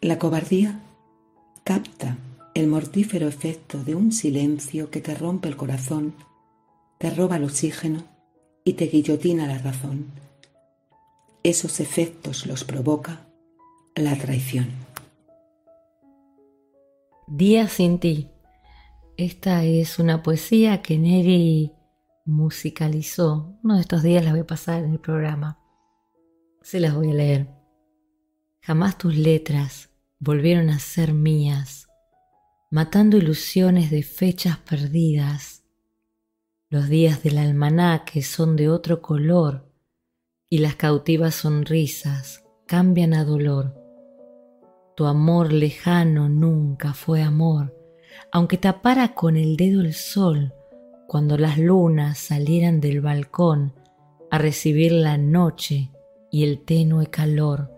La 0.02 0.18
cobardía 0.18 0.80
capta 1.64 2.18
el 2.54 2.68
mortífero 2.68 3.28
efecto 3.28 3.84
de 3.84 3.96
un 3.96 4.12
silencio 4.12 4.90
que 4.90 5.02
te 5.02 5.14
rompe 5.14 5.48
el 5.48 5.56
corazón, 5.56 6.16
te 6.98 7.10
roba 7.10 7.38
el 7.38 7.44
oxígeno 7.44 8.04
y 8.64 8.74
te 8.74 8.88
guillotina 8.88 9.46
la 9.46 9.58
razón. 9.58 10.08
Esos 11.44 11.80
efectos 11.80 12.46
los 12.46 12.64
provoca 12.64 13.28
la 13.96 14.16
traición. 14.18 14.70
Día 17.28 17.68
sin 17.68 18.00
ti. 18.00 18.28
Esta 19.20 19.66
es 19.66 20.00
una 20.00 20.24
poesía 20.24 20.82
que 20.82 20.98
Neri 20.98 21.74
musicalizó. 22.24 23.60
Uno 23.62 23.76
de 23.76 23.82
estos 23.82 24.02
días 24.02 24.24
la 24.24 24.32
voy 24.32 24.40
a 24.40 24.48
pasar 24.48 24.82
en 24.82 24.94
el 24.94 25.00
programa. 25.02 25.60
Se 26.62 26.80
las 26.80 26.96
voy 26.96 27.12
a 27.12 27.14
leer. 27.16 27.50
Jamás 28.62 28.98
tus 28.98 29.18
letras 29.18 29.90
volvieron 30.20 30.70
a 30.70 30.80
ser 30.80 31.12
mías, 31.12 31.90
matando 32.72 33.18
ilusiones 33.18 33.92
de 33.92 34.04
fechas 34.04 34.58
perdidas. 34.60 35.66
Los 36.70 36.88
días 36.88 37.22
del 37.22 37.40
almanaque 37.40 38.22
son 38.22 38.56
de 38.56 38.70
otro 38.70 39.02
color 39.02 39.70
y 40.50 40.60
las 40.60 40.78
cautivas 40.78 41.36
sonrisas 41.36 42.46
cambian 42.68 43.14
a 43.14 43.26
dolor. 43.26 43.76
Tu 44.96 45.06
amor 45.06 45.52
lejano 45.52 46.30
nunca 46.30 46.94
fue 46.94 47.22
amor, 47.22 47.79
aunque 48.32 48.58
tapara 48.58 49.14
con 49.14 49.36
el 49.36 49.58
dedo 49.58 49.82
el 49.82 49.94
sol 49.94 50.54
cuando 51.08 51.38
las 51.38 51.58
lunas 51.58 52.20
salieran 52.20 52.82
del 52.82 53.02
balcón 53.02 53.74
a 54.32 54.38
recibir 54.38 54.92
la 54.92 55.18
noche 55.18 55.90
y 56.32 56.44
el 56.44 56.62
tenue 56.62 57.08
calor 57.08 57.72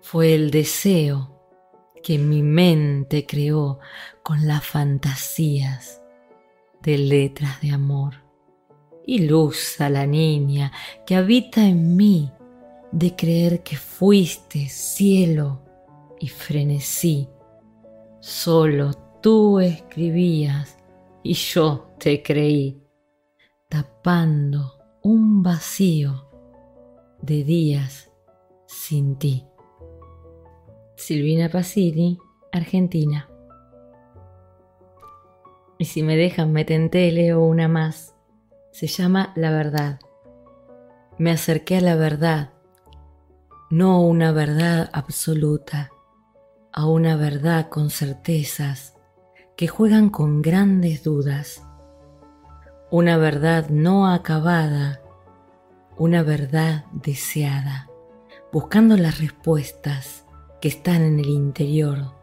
fue 0.00 0.34
el 0.34 0.50
deseo 0.50 1.38
que 2.02 2.18
mi 2.18 2.42
mente 2.42 3.26
creó 3.26 3.78
con 4.22 4.46
las 4.46 4.64
fantasías 4.64 6.00
de 6.82 6.98
letras 6.98 7.60
de 7.60 7.72
amor. 7.72 8.14
Ilusa 9.06 9.90
la 9.90 10.06
niña 10.06 10.72
que 11.06 11.16
habita 11.16 11.66
en 11.66 11.96
mí 11.96 12.30
de 12.92 13.16
creer 13.16 13.62
que 13.62 13.76
fuiste 13.76 14.68
cielo 14.68 15.62
y 16.20 16.28
frenesí. 16.28 17.28
Solo 18.28 18.90
tú 19.22 19.58
escribías 19.58 20.76
y 21.22 21.32
yo 21.32 21.94
te 21.98 22.22
creí, 22.22 22.86
tapando 23.70 24.74
un 25.02 25.42
vacío 25.42 26.28
de 27.22 27.42
días 27.42 28.10
sin 28.66 29.16
ti. 29.16 29.46
Silvina 30.94 31.48
Pasini, 31.48 32.18
Argentina. 32.52 33.30
Y 35.78 35.86
si 35.86 36.02
me 36.02 36.14
dejan, 36.18 36.52
me 36.52 36.66
tenté, 36.66 37.10
leo 37.10 37.42
una 37.42 37.66
más. 37.66 38.14
Se 38.72 38.88
llama 38.88 39.32
La 39.36 39.50
verdad. 39.52 40.00
Me 41.16 41.30
acerqué 41.30 41.78
a 41.78 41.80
la 41.80 41.96
verdad, 41.96 42.52
no 43.70 44.02
una 44.02 44.32
verdad 44.32 44.90
absoluta, 44.92 45.92
a 46.72 46.86
una 46.86 47.16
verdad 47.16 47.68
con 47.68 47.90
certezas 47.90 48.94
que 49.56 49.68
juegan 49.68 50.10
con 50.10 50.42
grandes 50.42 51.02
dudas. 51.02 51.62
Una 52.90 53.16
verdad 53.16 53.68
no 53.68 54.06
acabada, 54.10 55.00
una 55.96 56.22
verdad 56.22 56.84
deseada, 56.92 57.90
buscando 58.52 58.96
las 58.96 59.20
respuestas 59.20 60.24
que 60.60 60.68
están 60.68 61.02
en 61.02 61.18
el 61.18 61.28
interior, 61.28 62.14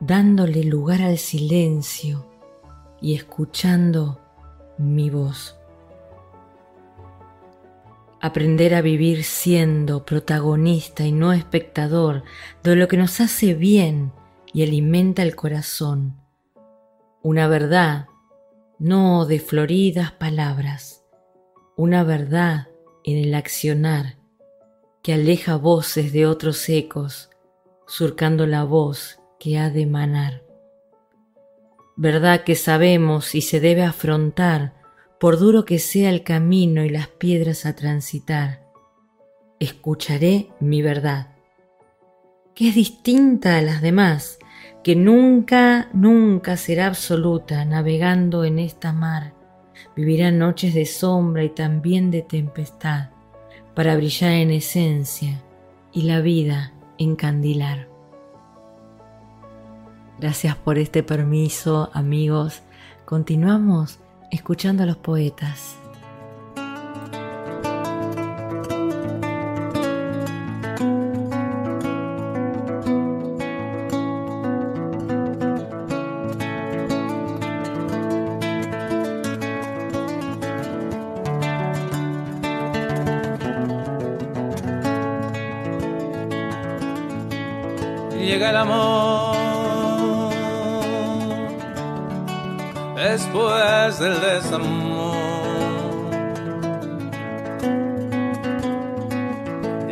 dándole 0.00 0.64
lugar 0.64 1.02
al 1.02 1.18
silencio 1.18 2.26
y 3.00 3.14
escuchando 3.14 4.20
mi 4.78 5.10
voz. 5.10 5.61
Aprender 8.22 8.74
a 8.74 8.80
vivir 8.80 9.24
siendo 9.24 10.06
protagonista 10.06 11.04
y 11.04 11.12
no 11.12 11.32
espectador 11.32 12.22
de 12.62 12.76
lo 12.76 12.88
que 12.88 12.96
nos 12.96 13.20
hace 13.20 13.54
bien 13.54 14.12
y 14.54 14.62
alimenta 14.62 15.22
el 15.22 15.36
corazón. 15.36 16.16
Una 17.22 17.48
verdad, 17.48 18.06
no 18.78 19.26
de 19.26 19.40
floridas 19.40 20.12
palabras, 20.12 21.04
una 21.76 22.04
verdad 22.04 22.68
en 23.04 23.18
el 23.18 23.34
accionar 23.34 24.16
que 25.02 25.12
aleja 25.12 25.56
voces 25.56 26.12
de 26.12 26.26
otros 26.26 26.68
ecos, 26.68 27.28
surcando 27.86 28.46
la 28.46 28.64
voz 28.64 29.18
que 29.38 29.58
ha 29.58 29.68
de 29.68 29.82
emanar 29.82 30.42
verdad 31.96 32.42
que 32.42 32.54
sabemos 32.54 33.34
y 33.34 33.42
se 33.42 33.60
debe 33.60 33.82
afrontar, 33.82 34.74
por 35.22 35.38
duro 35.38 35.64
que 35.64 35.78
sea 35.78 36.10
el 36.10 36.24
camino 36.24 36.84
y 36.84 36.88
las 36.88 37.06
piedras 37.06 37.64
a 37.64 37.76
transitar. 37.76 38.66
Escucharé 39.60 40.48
mi 40.58 40.82
verdad, 40.82 41.28
que 42.56 42.70
es 42.70 42.74
distinta 42.74 43.56
a 43.56 43.62
las 43.62 43.82
demás, 43.82 44.40
que 44.82 44.96
nunca, 44.96 45.88
nunca 45.92 46.56
será 46.56 46.88
absoluta 46.88 47.64
navegando 47.64 48.44
en 48.44 48.58
esta 48.58 48.92
mar. 48.92 49.32
Vivirá 49.94 50.32
noches 50.32 50.74
de 50.74 50.86
sombra 50.86 51.44
y 51.44 51.50
también 51.50 52.10
de 52.10 52.22
tempestad, 52.22 53.10
para 53.76 53.94
brillar 53.94 54.32
en 54.32 54.50
esencia 54.50 55.40
y 55.92 56.02
la 56.02 56.20
vida 56.20 56.72
encandilar. 56.98 57.88
Gracias 60.18 60.56
por 60.56 60.78
este 60.78 61.04
permiso, 61.04 61.90
amigos. 61.94 62.62
Continuamos 63.04 64.01
escuchando 64.32 64.82
a 64.82 64.86
los 64.86 64.96
poetas. 64.96 65.76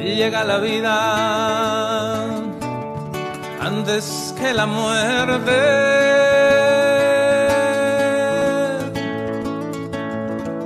Llega 0.02 0.44
la 0.44 0.58
vida 0.58 0.94
antes 3.60 4.34
que 4.38 4.54
la 4.54 4.66
muerte. 4.66 5.60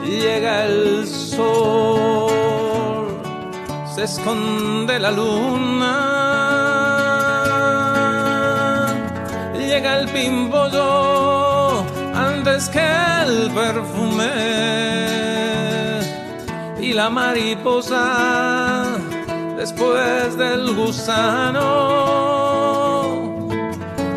Llega 0.04 0.64
el 0.66 1.06
sol 1.06 2.28
se 3.98 4.04
esconde 4.04 5.00
la 5.00 5.10
luna. 5.10 6.07
El 9.94 10.06
pimpollo 10.08 11.84
antes 12.14 12.68
que 12.68 12.88
el 13.26 13.50
perfume 13.52 14.32
y 16.80 16.92
la 16.92 17.08
mariposa 17.08 18.84
después 19.56 20.36
del 20.36 20.74
gusano. 20.74 21.62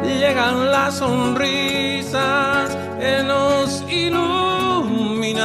Llegan 0.04 0.72
las 0.72 0.96
sonrisas 0.96 2.78
que 3.00 3.24
nos 3.24 3.82
iluminan 3.90 5.42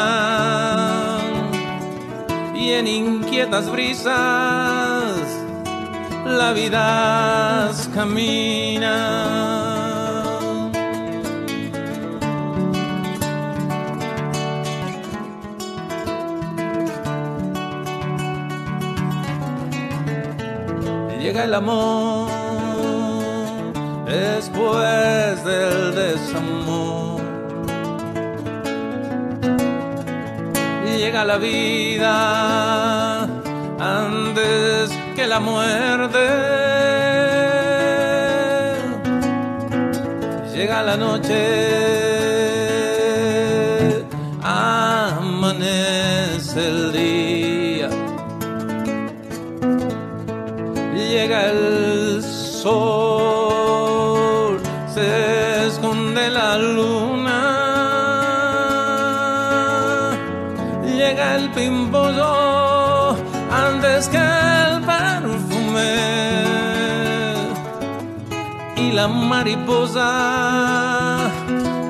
y 2.54 2.72
en 2.72 2.86
inquietas 2.86 3.70
brisas 3.70 5.14
la 6.26 6.52
vida 6.52 7.70
camina. 7.94 9.65
Llega 21.26 21.42
el 21.42 21.54
amor 21.54 22.28
después 24.06 25.44
del 25.44 25.94
desamor 25.96 27.20
llega 30.96 31.24
la 31.24 31.38
vida 31.38 33.22
antes 33.80 34.90
que 35.16 35.26
la 35.26 35.40
muerte. 35.40 36.26
Llega 40.54 40.82
la 40.82 40.96
noche, 40.96 41.75
mariposa 69.08 70.10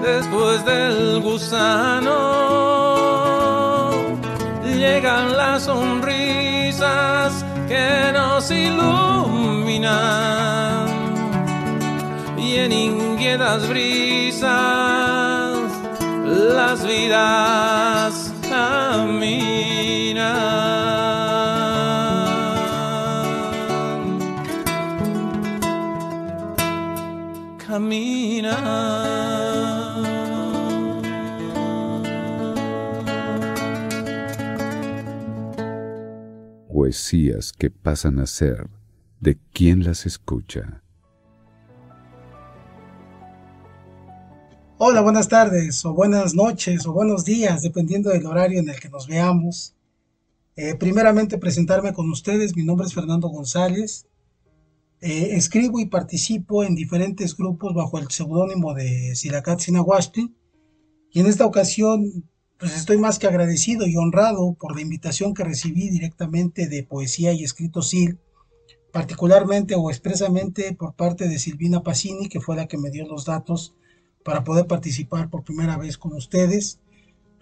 después 0.02 0.64
del 0.64 1.20
gusano. 1.20 2.12
Llegan 4.64 5.37
las 5.37 5.64
sonrisas 5.64 7.44
que 7.68 8.12
nos 8.12 8.50
iluminan 8.50 9.87
y 12.37 12.57
en 12.57 12.72
inquietas 12.72 13.68
brisas 13.68 15.59
las 16.24 16.87
vidas 16.87 18.26
Poesías 36.68 37.53
que 37.53 37.70
pasan 37.70 38.18
a 38.18 38.27
ser 38.27 38.68
de 39.20 39.38
quien 39.53 39.85
las 39.85 40.07
escucha. 40.07 40.83
Hola, 44.79 45.01
buenas 45.01 45.29
tardes, 45.29 45.85
o 45.85 45.94
buenas 45.94 46.35
noches, 46.35 46.87
o 46.87 46.92
buenos 46.92 47.25
días, 47.25 47.62
dependiendo 47.62 48.11
del 48.11 48.27
horario 48.27 48.61
en 48.61 48.68
el 48.68 48.79
que 48.79 48.88
nos 48.88 49.07
veamos. 49.07 49.75
Eh, 50.55 50.75
primeramente, 50.75 51.38
presentarme 51.38 51.92
con 51.92 52.11
ustedes. 52.11 52.57
Mi 52.57 52.64
nombre 52.64 52.87
es 52.87 52.94
Fernando 52.94 53.29
González. 53.29 54.06
Eh, 55.00 55.37
escribo 55.37 55.78
y 55.78 55.87
participo 55.87 56.64
en 56.64 56.74
diferentes 56.74 57.37
grupos 57.37 57.74
bajo 57.74 57.98
el 57.98 58.11
seudónimo 58.11 58.72
de 58.74 59.14
Silacat 59.14 59.61
Sinahuastli. 59.61 60.35
Y 61.12 61.20
en 61.20 61.26
esta 61.26 61.44
ocasión, 61.44 62.24
pues 62.59 62.74
estoy 62.74 62.96
más 62.96 63.18
que 63.18 63.26
agradecido 63.26 63.87
y 63.87 63.96
honrado 63.96 64.54
por 64.54 64.74
la 64.74 64.80
invitación 64.80 65.35
que 65.35 65.44
recibí 65.44 65.90
directamente 65.90 66.66
de 66.68 66.82
Poesía 66.82 67.32
y 67.32 67.44
Escrito 67.44 67.82
SIL, 67.82 68.18
particularmente 68.90 69.74
o 69.74 69.90
expresamente 69.90 70.74
por 70.74 70.94
parte 70.94 71.28
de 71.28 71.38
Silvina 71.38 71.82
Pacini, 71.82 72.28
que 72.28 72.40
fue 72.40 72.56
la 72.56 72.66
que 72.66 72.78
me 72.78 72.90
dio 72.90 73.06
los 73.06 73.26
datos 73.26 73.74
para 74.24 74.44
poder 74.44 74.66
participar 74.66 75.28
por 75.28 75.44
primera 75.44 75.76
vez 75.76 75.98
con 75.98 76.14
ustedes. 76.14 76.80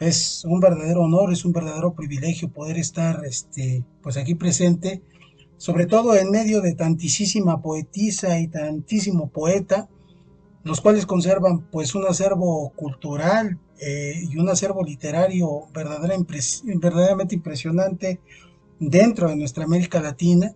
Es 0.01 0.45
un 0.45 0.59
verdadero 0.59 1.03
honor, 1.03 1.33
es 1.33 1.45
un 1.45 1.53
verdadero 1.53 1.95
privilegio 1.95 2.49
poder 2.53 2.79
estar 2.79 3.25
este, 3.25 3.85
pues 4.03 4.17
aquí 4.17 4.35
presente, 4.35 5.03
sobre 5.57 5.87
todo 5.87 6.17
en 6.17 6.31
medio 6.31 6.61
de 6.61 6.75
tantísima 6.75 7.63
poetisa 7.63 8.39
y 8.39 8.49
tantísimo 8.49 9.29
poeta, 9.29 9.89
los 10.63 10.81
cuales 10.81 11.07
conservan 11.07 11.69
pues 11.71 11.95
un 11.95 12.07
acervo 12.07 12.73
cultural 12.77 13.59
eh, 13.81 14.23
y 14.31 14.39
un 14.39 14.49
acervo 14.49 14.83
literario 14.83 15.67
verdaderamente 15.73 17.35
impresionante 17.35 18.21
dentro 18.81 19.29
de 19.29 19.37
nuestra 19.37 19.65
América 19.65 20.01
Latina. 20.01 20.55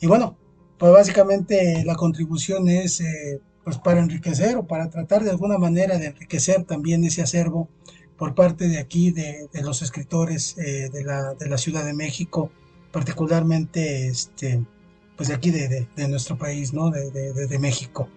Y 0.00 0.06
bueno, 0.06 0.36
pues 0.78 0.92
básicamente 0.92 1.84
la 1.84 1.94
contribución 1.94 2.68
es 2.68 3.00
eh, 3.00 3.40
pues 3.64 3.78
para 3.78 4.00
enriquecer 4.00 4.56
o 4.56 4.66
para 4.66 4.90
tratar 4.90 5.24
de 5.24 5.30
alguna 5.30 5.58
manera 5.58 5.98
de 5.98 6.06
enriquecer 6.06 6.64
también 6.64 7.04
ese 7.04 7.22
acervo 7.22 7.68
por 8.16 8.34
parte 8.34 8.68
de 8.68 8.78
aquí, 8.78 9.12
de, 9.12 9.48
los 9.62 9.82
escritores 9.82 10.56
eh, 10.58 10.88
de, 10.92 11.04
la, 11.04 11.34
de, 11.34 11.48
la, 11.48 11.58
Ciudad 11.58 11.84
de 11.84 11.94
México, 11.94 12.50
particularmente 12.92 14.08
este, 14.08 14.64
pues 15.16 15.28
de 15.28 15.34
aquí 15.34 15.50
de, 15.50 15.86
nuestro 16.08 16.38
país, 16.38 16.72
¿no? 16.72 16.90
de, 16.90 17.58
México. 17.58 18.08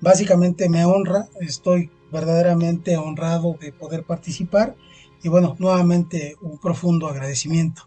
básicamente 0.00 0.68
me 0.68 0.84
honra, 0.84 1.28
estoy 1.40 1.90
verdaderamente 2.10 2.96
honrado 2.96 3.56
de 3.60 3.72
poder 3.72 4.04
participar 4.04 4.74
y 5.22 5.28
bueno, 5.28 5.54
nuevamente 5.58 6.36
un 6.40 6.58
profundo 6.58 7.06
agradecimiento. 7.06 7.82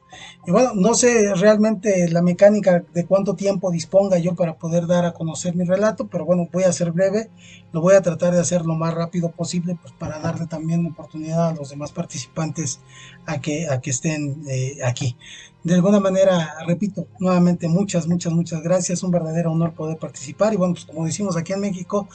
Y 0.48 0.52
bueno, 0.52 0.72
no 0.74 0.94
sé 0.94 1.34
realmente 1.36 2.10
la 2.10 2.22
mecánica 2.22 2.86
de 2.94 3.06
cuánto 3.06 3.36
tiempo 3.36 3.72
disponga 3.72 4.18
yo 4.20 4.36
para 4.36 4.58
poder 4.58 4.88
dar 4.88 5.04
a 5.04 5.14
conocer 5.14 5.54
mi 5.56 5.66
relato, 5.66 6.08
pero 6.08 6.24
bueno, 6.24 6.48
voy 6.52 6.64
a 6.64 6.72
ser 6.72 6.92
breve, 6.92 7.30
lo 7.74 7.82
voy 7.82 7.96
a 7.96 8.02
tratar 8.02 8.34
de 8.34 8.40
hacer 8.40 8.66
lo 8.66 8.76
más 8.76 8.94
rápido 8.94 9.32
posible, 9.32 9.78
pues 9.82 9.94
para 10.00 10.20
darle 10.20 10.48
también 10.48 10.86
oportunidad 10.86 11.50
a 11.50 11.54
los 11.54 11.70
demás 11.70 11.92
participantes 11.92 12.80
a 13.26 13.42
que, 13.42 13.68
a 13.68 13.82
que 13.82 13.90
estén 13.90 14.46
eh, 14.50 14.78
aquí. 14.86 15.18
De 15.64 15.74
alguna 15.74 16.00
manera, 16.00 16.54
repito, 16.66 17.08
nuevamente 17.20 17.68
muchas, 17.68 18.08
muchas, 18.08 18.32
muchas 18.32 18.62
gracias, 18.62 19.04
un 19.04 19.12
verdadero 19.12 19.52
honor 19.52 19.74
poder 19.74 19.98
participar 19.98 20.54
y 20.54 20.58
bueno, 20.58 20.76
pues 20.76 20.86
como 20.86 21.06
decimos 21.06 21.36
aquí 21.36 21.52
en 21.52 21.60
México, 21.60 22.08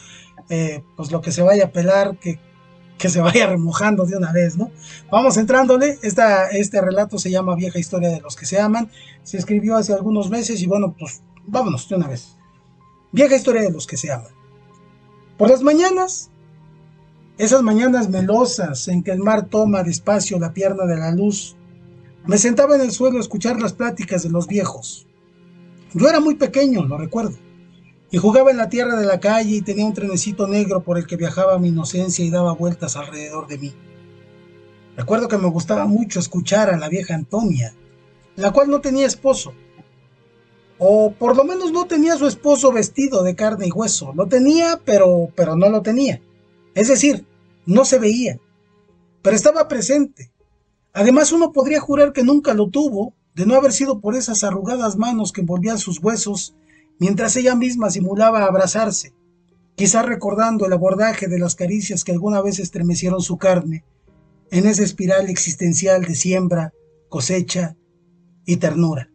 eh, 0.49 0.83
pues 0.97 1.13
lo 1.13 1.21
que 1.21 1.33
se 1.33 1.43
vaya 1.43 1.67
a 1.67 1.73
pelar, 1.73 2.17
que 2.17 2.39
que 3.01 3.09
se 3.09 3.21
vaya 3.21 3.47
remojando 3.47 4.05
de 4.05 4.15
una 4.15 4.31
vez, 4.31 4.59
¿no? 4.59 4.71
Vamos 5.11 5.39
entrándole, 5.39 5.99
Esta, 6.03 6.49
este 6.51 6.83
relato 6.83 7.19
se 7.19 7.31
llama 7.31 7.57
Vieja 7.57 7.79
Historia 7.79 8.11
de 8.11 8.21
los 8.21 8.37
que 8.37 8.45
se 8.45 8.61
aman, 8.61 8.91
se 9.23 9.39
escribió 9.39 9.77
hace 9.77 9.95
algunos 9.95 10.29
meses 10.29 10.61
y 10.61 10.67
bueno, 10.67 10.95
pues 10.99 11.23
vámonos 11.47 11.89
de 11.89 11.97
una 11.97 12.09
vez. 12.09 12.37
Vieja 13.11 13.35
Historia 13.35 13.63
de 13.63 13.73
los 13.73 13.87
que 13.87 13.97
se 13.97 14.13
aman. 14.13 14.31
Por 15.39 15.49
las 15.49 15.63
mañanas, 15.63 16.31
esas 17.39 17.63
mañanas 17.63 18.11
melosas 18.11 18.87
en 18.89 19.03
que 19.03 19.13
el 19.13 19.21
mar 19.21 19.47
toma 19.47 19.83
despacio 19.83 20.39
la 20.39 20.53
pierna 20.53 20.85
de 20.85 20.99
la 20.99 21.11
luz, 21.11 21.57
me 22.27 22.37
sentaba 22.37 22.75
en 22.75 22.83
el 22.83 22.93
suelo 22.93 23.17
a 23.17 23.23
escuchar 23.23 23.59
las 23.63 23.73
pláticas 23.73 24.23
de 24.25 24.29
los 24.29 24.47
viejos. 24.47 25.07
Yo 25.95 26.07
era 26.07 26.21
muy 26.21 26.35
pequeño, 26.35 26.85
lo 26.85 26.99
recuerdo 26.99 27.39
y 28.11 28.19
jugaba 28.19 28.51
en 28.51 28.57
la 28.57 28.69
tierra 28.69 28.97
de 28.97 29.07
la 29.07 29.21
calle 29.21 29.57
y 29.57 29.63
tenía 29.63 29.87
un 29.87 29.95
trenecito 29.95 30.47
negro 30.47 30.83
por 30.83 30.99
el 30.99 31.07
que 31.07 31.17
viajaba 31.17 31.59
mi 31.59 31.69
inocencia 31.69 32.25
y 32.25 32.31
daba 32.31 32.53
vueltas 32.53 32.97
alrededor 32.97 33.47
de 33.47 33.59
mí. 33.59 33.75
Recuerdo 34.97 35.29
que 35.29 35.39
me 35.39 35.49
gustaba 35.49 35.87
mucho 35.87 36.19
escuchar 36.19 36.71
a 36.71 36.77
la 36.77 36.89
vieja 36.89 37.15
Antonia, 37.15 37.73
la 38.37 38.53
cual 38.53 38.69
no 38.69 38.81
tenía 38.81 39.07
esposo, 39.07 39.53
o 40.83 41.13
por 41.13 41.37
lo 41.37 41.45
menos 41.45 41.73
no 41.73 41.87
tenía 41.87 42.17
su 42.17 42.27
esposo 42.27 42.73
vestido 42.73 43.23
de 43.23 43.37
carne 43.37 43.67
y 43.67 43.71
hueso. 43.71 44.13
Lo 44.15 44.27
tenía, 44.27 44.81
pero, 44.83 45.29
pero 45.37 45.55
no 45.55 45.69
lo 45.69 45.83
tenía. 45.83 46.23
Es 46.75 46.89
decir, 46.89 47.27
no 47.67 47.85
se 47.85 47.99
veía, 47.99 48.41
pero 49.21 49.37
estaba 49.37 49.69
presente. 49.69 50.33
Además, 50.95 51.33
uno 51.33 51.53
podría 51.53 51.81
jurar 51.81 52.15
que 52.15 52.25
nunca 52.25 52.55
lo 52.55 52.69
tuvo, 52.69 53.13
de 53.35 53.45
no 53.45 53.57
haber 53.57 53.73
sido 53.73 54.01
por 54.01 54.17
esas 54.17 54.43
arrugadas 54.43 54.97
manos 54.97 55.33
que 55.33 55.43
envolvían 55.43 55.79
sus 55.79 56.03
huesos 56.03 56.55
mientras 57.01 57.35
ella 57.37 57.57
misma 57.57 57.91
simulaba 57.91 58.45
abrazarse, 58.45 59.15
quizá 59.75 60.03
recordando 60.03 60.67
el 60.67 60.73
abordaje 60.75 61.27
de 61.27 61.39
las 61.39 61.57
caricias 61.57 62.05
que 62.05 62.13
alguna 62.13 62.43
vez 62.43 62.61
estremecieron 62.61 63.23
su 63.23 63.39
carne, 63.39 63.85
en 64.51 64.67
esa 64.67 64.85
espiral 64.85 65.31
existencial 65.31 66.05
de 66.05 66.15
siembra, 66.15 66.75
cosecha 67.09 67.77
y 68.45 68.59
ternura. 68.59 69.11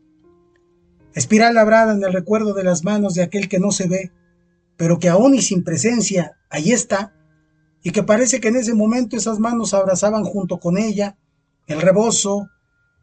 Espiral 1.14 1.54
labrada 1.54 1.94
en 1.94 2.04
el 2.04 2.12
recuerdo 2.12 2.54
de 2.54 2.64
las 2.64 2.84
manos 2.84 3.14
de 3.14 3.22
aquel 3.22 3.48
que 3.48 3.60
no 3.60 3.72
se 3.72 3.88
ve, 3.88 4.12
pero 4.78 4.98
que 4.98 5.08
aún 5.08 5.36
y 5.36 5.42
sin 5.42 5.64
presencia, 5.64 6.38
ahí 6.50 6.72
está, 6.72 7.14
y 7.84 7.92
que 7.92 8.02
parece 8.02 8.40
que 8.40 8.48
en 8.48 8.56
ese 8.56 8.74
momento 8.74 9.16
esas 9.16 9.38
manos 9.38 9.76
abrazaban 9.76 10.24
junto 10.24 10.60
con 10.60 10.80
ella 10.80 11.18
el 11.68 11.82
rebozo, 11.82 12.50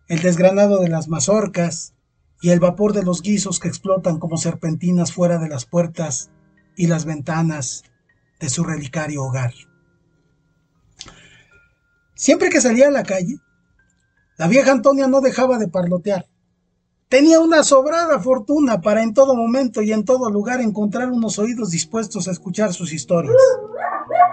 el 0.08 0.20
desgranado 0.22 0.80
de 0.80 0.88
las 0.88 1.06
mazorcas, 1.06 1.94
y 2.42 2.50
el 2.50 2.58
vapor 2.58 2.92
de 2.92 3.04
los 3.04 3.22
guisos 3.22 3.60
que 3.60 3.68
explotan 3.68 4.18
como 4.18 4.36
serpentinas 4.36 5.12
fuera 5.12 5.38
de 5.38 5.48
las 5.48 5.64
puertas 5.64 6.30
y 6.76 6.88
las 6.88 7.04
ventanas 7.04 7.84
de 8.40 8.50
su 8.50 8.64
relicario 8.64 9.22
hogar. 9.22 9.52
Siempre 12.16 12.50
que 12.50 12.60
salía 12.60 12.88
a 12.88 12.90
la 12.90 13.04
calle, 13.04 13.36
la 14.36 14.48
vieja 14.48 14.72
Antonia 14.72 15.06
no 15.06 15.20
dejaba 15.20 15.58
de 15.58 15.68
parlotear. 15.68 16.26
Tenía 17.08 17.38
una 17.38 17.62
sobrada 17.62 18.18
fortuna 18.18 18.80
para 18.80 19.02
en 19.02 19.14
todo 19.14 19.36
momento 19.36 19.80
y 19.80 19.92
en 19.92 20.04
todo 20.04 20.28
lugar 20.28 20.60
encontrar 20.60 21.12
unos 21.12 21.38
oídos 21.38 21.70
dispuestos 21.70 22.26
a 22.26 22.32
escuchar 22.32 22.72
sus 22.72 22.92
historias, 22.92 23.36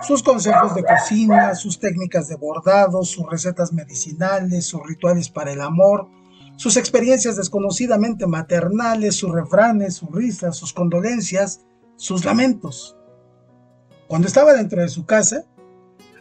sus 0.01 0.23
consejos 0.23 0.73
de 0.73 0.83
cocina, 0.83 1.53
sus 1.53 1.79
técnicas 1.79 2.27
de 2.27 2.37
bordado, 2.37 3.03
sus 3.03 3.29
recetas 3.29 3.71
medicinales, 3.71 4.65
sus 4.65 4.81
rituales 4.87 5.29
para 5.29 5.51
el 5.51 5.61
amor, 5.61 6.07
sus 6.59 6.75
experiencias 6.75 7.37
desconocidamente 7.37 8.27
maternales, 8.27 9.15
sus 9.15 9.31
refranes, 9.31 9.93
sus 9.93 10.11
risas, 10.11 10.57
sus 10.57 10.73
condolencias, 10.73 11.61
sus 11.95 12.25
lamentos. 12.25 12.97
Cuando 14.09 14.27
estaba 14.27 14.51
dentro 14.51 14.81
de 14.81 14.89
su 14.89 15.05
casa, 15.05 15.45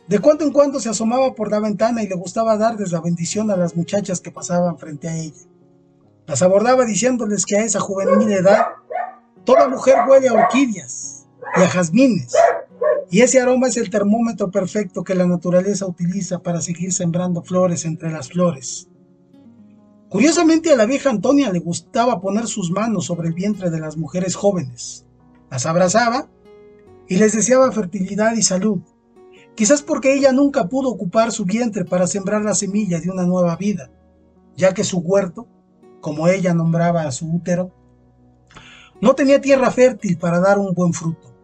de 0.07 0.21
cuando 0.21 0.45
en 0.45 0.53
cuando 0.53 0.79
se 0.79 0.91
asomaba 0.91 1.35
por 1.35 1.51
la 1.51 1.59
ventana 1.59 2.05
y 2.05 2.09
le 2.09 2.15
gustaba 2.15 2.57
darles 2.57 2.93
la 2.93 3.01
bendición 3.01 3.51
a 3.51 3.57
las 3.57 3.75
muchachas 3.75 4.21
que 4.21 4.31
pasaban 4.31 4.79
frente 4.79 5.09
a 5.09 5.17
ella. 5.17 5.43
Las 6.29 6.41
abordaba 6.43 6.85
diciéndoles 6.85 7.45
que 7.45 7.57
a 7.57 7.65
esa 7.65 7.81
juvenil 7.81 8.31
edad 8.31 8.65
toda 9.43 9.67
mujer 9.67 9.97
huele 10.09 10.29
a 10.29 10.35
orquídeas 10.35 11.27
y 11.57 11.63
a 11.63 11.69
jazmines, 11.69 12.33
y 13.11 13.23
ese 13.23 13.41
aroma 13.41 13.67
es 13.67 13.77
el 13.77 13.91
termómetro 13.91 14.53
perfecto 14.53 15.03
que 15.03 15.17
la 15.17 15.27
naturaleza 15.27 15.85
utiliza 15.85 16.39
para 16.39 16.61
seguir 16.61 16.93
sembrando 16.93 17.43
flores 17.43 17.85
entre 17.85 18.13
las 18.13 18.29
flores. 18.29 18.88
Curiosamente 20.09 20.73
a 20.73 20.77
la 20.77 20.87
vieja 20.87 21.11
Antonia 21.11 21.53
le 21.53 21.59
gustaba 21.59 22.21
poner 22.21 22.47
sus 22.47 22.71
manos 22.71 23.05
sobre 23.05 23.29
el 23.29 23.35
vientre 23.35 23.69
de 23.69 23.79
las 23.79 23.99
mujeres 23.99 24.37
jóvenes. 24.37 25.05
Las 25.51 25.67
abrazaba 25.67 26.31
y 27.09 27.17
les 27.17 27.35
deseaba 27.35 27.71
fertilidad 27.73 28.35
y 28.35 28.43
salud, 28.43 28.81
quizás 29.55 29.83
porque 29.83 30.15
ella 30.15 30.33
nunca 30.33 30.69
pudo 30.69 30.89
ocupar 30.89 31.31
su 31.31 31.45
vientre 31.45 31.85
para 31.85 32.07
sembrar 32.07 32.43
la 32.43 32.55
semilla 32.55 33.01
de 33.01 33.11
una 33.11 33.25
nueva 33.25 33.57
vida, 33.57 33.91
ya 34.57 34.73
que 34.73 34.83
su 34.83 34.99
huerto, 34.99 35.47
como 36.01 36.29
ella 36.29 36.55
nombraba 36.55 37.03
a 37.03 37.13
su 37.13 37.31
útero, 37.31 37.75
no 39.03 39.15
tenía 39.15 39.43
tierra 39.43 39.71
fértil 39.71 40.17
para 40.17 40.41
dar 40.41 40.59
un 40.59 40.73
buen 40.73 40.95
fruto. 40.95 41.35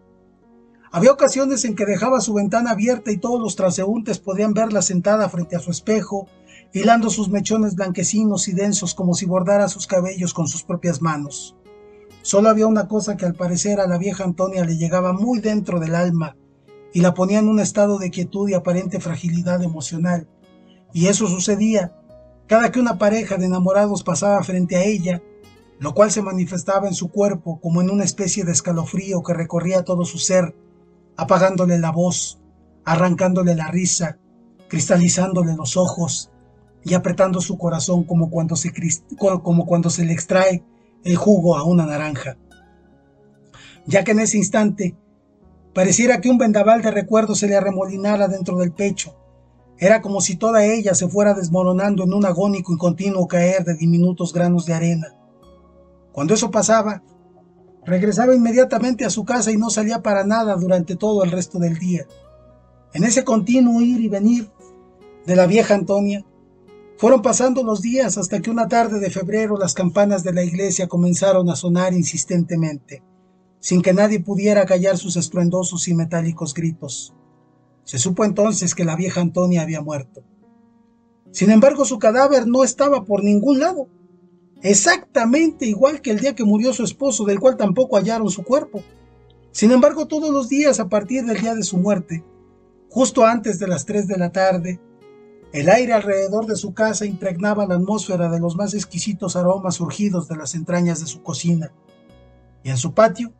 Había 0.90 1.12
ocasiones 1.12 1.64
en 1.64 1.74
que 1.74 1.84
dejaba 1.84 2.20
su 2.20 2.32
ventana 2.32 2.70
abierta 2.70 3.10
y 3.10 3.18
todos 3.18 3.40
los 3.40 3.56
transeúntes 3.56 4.20
podían 4.20 4.54
verla 4.54 4.80
sentada 4.80 5.28
frente 5.28 5.56
a 5.56 5.60
su 5.60 5.70
espejo 5.70 6.28
hilando 6.74 7.08
sus 7.08 7.28
mechones 7.28 7.76
blanquecinos 7.76 8.48
y 8.48 8.52
densos 8.52 8.94
como 8.94 9.14
si 9.14 9.26
bordara 9.26 9.68
sus 9.68 9.86
cabellos 9.86 10.34
con 10.34 10.48
sus 10.48 10.64
propias 10.64 11.00
manos. 11.00 11.56
Solo 12.22 12.48
había 12.48 12.66
una 12.66 12.88
cosa 12.88 13.16
que 13.16 13.24
al 13.24 13.34
parecer 13.34 13.78
a 13.78 13.86
la 13.86 13.96
vieja 13.96 14.24
Antonia 14.24 14.64
le 14.64 14.76
llegaba 14.76 15.12
muy 15.12 15.38
dentro 15.38 15.78
del 15.78 15.94
alma 15.94 16.36
y 16.92 17.00
la 17.00 17.14
ponía 17.14 17.38
en 17.38 17.48
un 17.48 17.60
estado 17.60 17.98
de 17.98 18.10
quietud 18.10 18.48
y 18.48 18.54
aparente 18.54 18.98
fragilidad 18.98 19.62
emocional. 19.62 20.28
Y 20.92 21.06
eso 21.06 21.28
sucedía 21.28 21.96
cada 22.48 22.72
que 22.72 22.80
una 22.80 22.98
pareja 22.98 23.36
de 23.36 23.46
enamorados 23.46 24.02
pasaba 24.02 24.42
frente 24.42 24.74
a 24.74 24.82
ella, 24.82 25.22
lo 25.78 25.94
cual 25.94 26.10
se 26.10 26.22
manifestaba 26.22 26.88
en 26.88 26.94
su 26.94 27.08
cuerpo 27.08 27.60
como 27.60 27.82
en 27.82 27.90
una 27.90 28.02
especie 28.02 28.42
de 28.42 28.50
escalofrío 28.50 29.22
que 29.22 29.32
recorría 29.32 29.84
todo 29.84 30.04
su 30.04 30.18
ser, 30.18 30.56
apagándole 31.16 31.78
la 31.78 31.92
voz, 31.92 32.40
arrancándole 32.84 33.54
la 33.54 33.68
risa, 33.70 34.18
cristalizándole 34.68 35.54
los 35.54 35.76
ojos 35.76 36.32
y 36.84 36.94
apretando 36.94 37.40
su 37.40 37.56
corazón 37.56 38.04
como 38.04 38.30
cuando 38.30 38.56
se, 38.56 38.72
como 39.18 39.66
cuando 39.66 39.90
se 39.90 40.04
le 40.04 40.12
extrae 40.12 40.62
el 41.02 41.16
jugo 41.16 41.56
a 41.56 41.64
una 41.64 41.86
naranja. 41.86 42.36
Ya 43.86 44.04
que 44.04 44.12
en 44.12 44.20
ese 44.20 44.38
instante 44.38 44.96
pareciera 45.74 46.20
que 46.20 46.30
un 46.30 46.38
vendaval 46.38 46.82
de 46.82 46.90
recuerdos 46.90 47.38
se 47.38 47.48
le 47.48 47.56
arremolinara 47.56 48.28
dentro 48.28 48.58
del 48.58 48.72
pecho. 48.72 49.16
Era 49.78 50.02
como 50.02 50.20
si 50.20 50.36
toda 50.36 50.64
ella 50.64 50.94
se 50.94 51.08
fuera 51.08 51.34
desmoronando 51.34 52.04
en 52.04 52.14
un 52.14 52.24
agónico 52.24 52.72
y 52.72 52.78
continuo 52.78 53.26
caer 53.26 53.64
de 53.64 53.74
diminutos 53.74 54.32
granos 54.32 54.66
de 54.66 54.74
arena. 54.74 55.14
Cuando 56.12 56.34
eso 56.34 56.50
pasaba, 56.50 57.02
regresaba 57.84 58.34
inmediatamente 58.34 59.04
a 59.04 59.10
su 59.10 59.24
casa 59.24 59.50
y 59.50 59.56
no 59.56 59.70
salía 59.70 60.00
para 60.02 60.24
nada 60.24 60.54
durante 60.54 60.96
todo 60.96 61.24
el 61.24 61.32
resto 61.32 61.58
del 61.58 61.78
día. 61.78 62.06
En 62.92 63.02
ese 63.02 63.24
continuo 63.24 63.80
ir 63.80 64.00
y 64.00 64.08
venir 64.08 64.48
de 65.26 65.34
la 65.34 65.46
vieja 65.46 65.74
Antonia, 65.74 66.24
fueron 67.04 67.20
pasando 67.20 67.62
los 67.62 67.82
días 67.82 68.16
hasta 68.16 68.40
que 68.40 68.48
una 68.48 68.66
tarde 68.66 68.98
de 68.98 69.10
febrero 69.10 69.58
las 69.58 69.74
campanas 69.74 70.24
de 70.24 70.32
la 70.32 70.42
iglesia 70.42 70.88
comenzaron 70.88 71.50
a 71.50 71.54
sonar 71.54 71.92
insistentemente, 71.92 73.02
sin 73.60 73.82
que 73.82 73.92
nadie 73.92 74.20
pudiera 74.20 74.64
callar 74.64 74.96
sus 74.96 75.16
estruendosos 75.16 75.86
y 75.88 75.92
metálicos 75.92 76.54
gritos. 76.54 77.12
Se 77.82 77.98
supo 77.98 78.24
entonces 78.24 78.74
que 78.74 78.86
la 78.86 78.96
vieja 78.96 79.20
Antonia 79.20 79.60
había 79.60 79.82
muerto. 79.82 80.24
Sin 81.30 81.50
embargo, 81.50 81.84
su 81.84 81.98
cadáver 81.98 82.46
no 82.46 82.64
estaba 82.64 83.04
por 83.04 83.22
ningún 83.22 83.60
lado, 83.60 83.86
exactamente 84.62 85.66
igual 85.66 86.00
que 86.00 86.10
el 86.10 86.20
día 86.20 86.34
que 86.34 86.44
murió 86.44 86.72
su 86.72 86.84
esposo, 86.84 87.26
del 87.26 87.38
cual 87.38 87.58
tampoco 87.58 87.98
hallaron 87.98 88.30
su 88.30 88.44
cuerpo. 88.44 88.82
Sin 89.52 89.72
embargo, 89.72 90.06
todos 90.06 90.30
los 90.30 90.48
días 90.48 90.80
a 90.80 90.88
partir 90.88 91.26
del 91.26 91.42
día 91.42 91.54
de 91.54 91.64
su 91.64 91.76
muerte, 91.76 92.24
justo 92.88 93.26
antes 93.26 93.58
de 93.58 93.68
las 93.68 93.84
3 93.84 94.08
de 94.08 94.16
la 94.16 94.32
tarde, 94.32 94.80
el 95.54 95.70
aire 95.70 95.92
alrededor 95.92 96.46
de 96.46 96.56
su 96.56 96.74
casa 96.74 97.06
impregnaba 97.06 97.64
la 97.64 97.76
atmósfera 97.76 98.28
de 98.28 98.40
los 98.40 98.56
más 98.56 98.74
exquisitos 98.74 99.36
aromas 99.36 99.76
surgidos 99.76 100.26
de 100.26 100.34
las 100.34 100.56
entrañas 100.56 100.98
de 100.98 101.06
su 101.06 101.22
cocina. 101.22 101.70
Y 102.64 102.70
en 102.70 102.76
su 102.76 102.92
patio, 102.92 103.32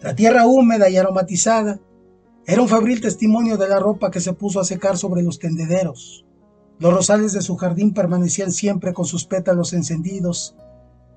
la 0.00 0.14
tierra 0.14 0.46
húmeda 0.46 0.88
y 0.88 0.96
aromatizada 0.96 1.80
era 2.46 2.62
un 2.62 2.68
febril 2.68 3.00
testimonio 3.00 3.56
de 3.56 3.68
la 3.68 3.80
ropa 3.80 4.12
que 4.12 4.20
se 4.20 4.32
puso 4.32 4.60
a 4.60 4.64
secar 4.64 4.96
sobre 4.96 5.24
los 5.24 5.40
tendederos. 5.40 6.24
Los 6.78 6.94
rosales 6.94 7.32
de 7.32 7.42
su 7.42 7.56
jardín 7.56 7.92
permanecían 7.92 8.52
siempre 8.52 8.94
con 8.94 9.06
sus 9.06 9.24
pétalos 9.24 9.72
encendidos, 9.72 10.54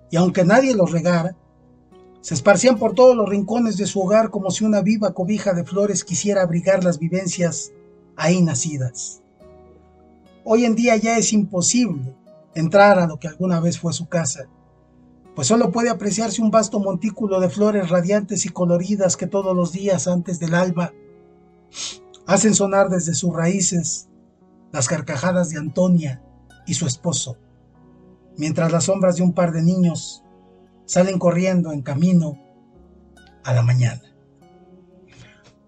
y 0.09 0.15
aunque 0.15 0.45
nadie 0.45 0.73
los 0.73 0.91
regara, 0.91 1.35
se 2.21 2.33
esparcían 2.33 2.79
por 2.79 2.95
todos 2.95 3.15
los 3.15 3.29
rincones 3.29 3.77
de 3.77 3.85
su 3.85 4.01
hogar 4.01 4.31
como 4.31 4.49
si 4.49 4.65
una 4.65 4.81
viva 4.81 5.13
cobija 5.13 5.53
de 5.53 5.63
flores 5.63 6.03
quisiera 6.03 6.41
abrigar 6.41 6.83
las 6.83 6.97
vivencias 6.97 7.71
ahí 8.15 8.41
nacidas. 8.41 9.22
Hoy 10.45 10.65
en 10.65 10.75
día 10.75 10.97
ya 10.97 11.17
es 11.17 11.31
imposible 11.31 12.15
entrar 12.53 12.99
a 12.99 13.07
lo 13.07 13.17
que 13.17 13.27
alguna 13.29 13.59
vez 13.61 13.79
fue 13.79 13.93
su 13.93 14.07
casa, 14.07 14.47
pues 15.35 15.47
solo 15.47 15.71
puede 15.71 15.89
apreciarse 15.89 16.41
un 16.41 16.51
vasto 16.51 16.79
montículo 16.79 17.39
de 17.39 17.49
flores 17.49 17.89
radiantes 17.89 18.45
y 18.45 18.49
coloridas 18.49 19.17
que 19.17 19.25
todos 19.25 19.55
los 19.55 19.71
días 19.71 20.07
antes 20.07 20.39
del 20.39 20.53
alba 20.53 20.93
hacen 22.27 22.53
sonar 22.53 22.89
desde 22.89 23.13
sus 23.13 23.33
raíces 23.33 24.09
las 24.71 24.87
carcajadas 24.87 25.49
de 25.49 25.59
Antonia 25.59 26.21
y 26.67 26.73
su 26.73 26.85
esposo, 26.85 27.37
mientras 28.37 28.71
las 28.71 28.85
sombras 28.85 29.15
de 29.15 29.23
un 29.23 29.33
par 29.33 29.53
de 29.53 29.63
niños 29.63 30.23
salen 30.85 31.19
corriendo 31.19 31.71
en 31.71 31.81
camino 31.81 32.37
a 33.43 33.53
la 33.53 33.61
mañana. 33.61 34.01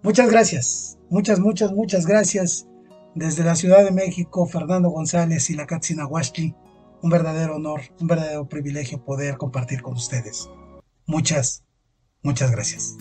Muchas 0.03 0.29
gracias, 0.29 0.97
muchas, 1.09 1.39
muchas, 1.39 1.71
muchas 1.71 2.05
gracias 2.05 2.67
desde 3.15 3.43
la 3.43 3.55
Ciudad 3.55 3.83
de 3.83 3.91
México, 3.91 4.45
Fernando 4.45 4.89
González 4.89 5.49
y 5.49 5.55
la 5.55 5.65
Katsinahuashli, 5.65 6.53
un 7.01 7.09
verdadero 7.09 7.55
honor, 7.55 7.81
un 7.99 8.07
verdadero 8.07 8.47
privilegio 8.47 9.03
poder 9.03 9.37
compartir 9.37 9.81
con 9.81 9.93
ustedes. 9.93 10.49
Muchas, 11.07 11.63
muchas 12.21 12.51
gracias. 12.51 12.95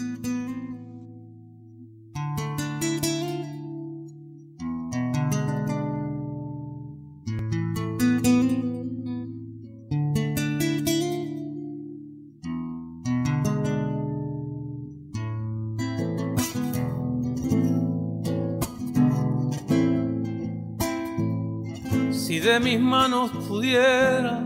De 22.55 22.61
mis 22.61 22.79
manos 22.79 23.33
pudiera 23.49 24.41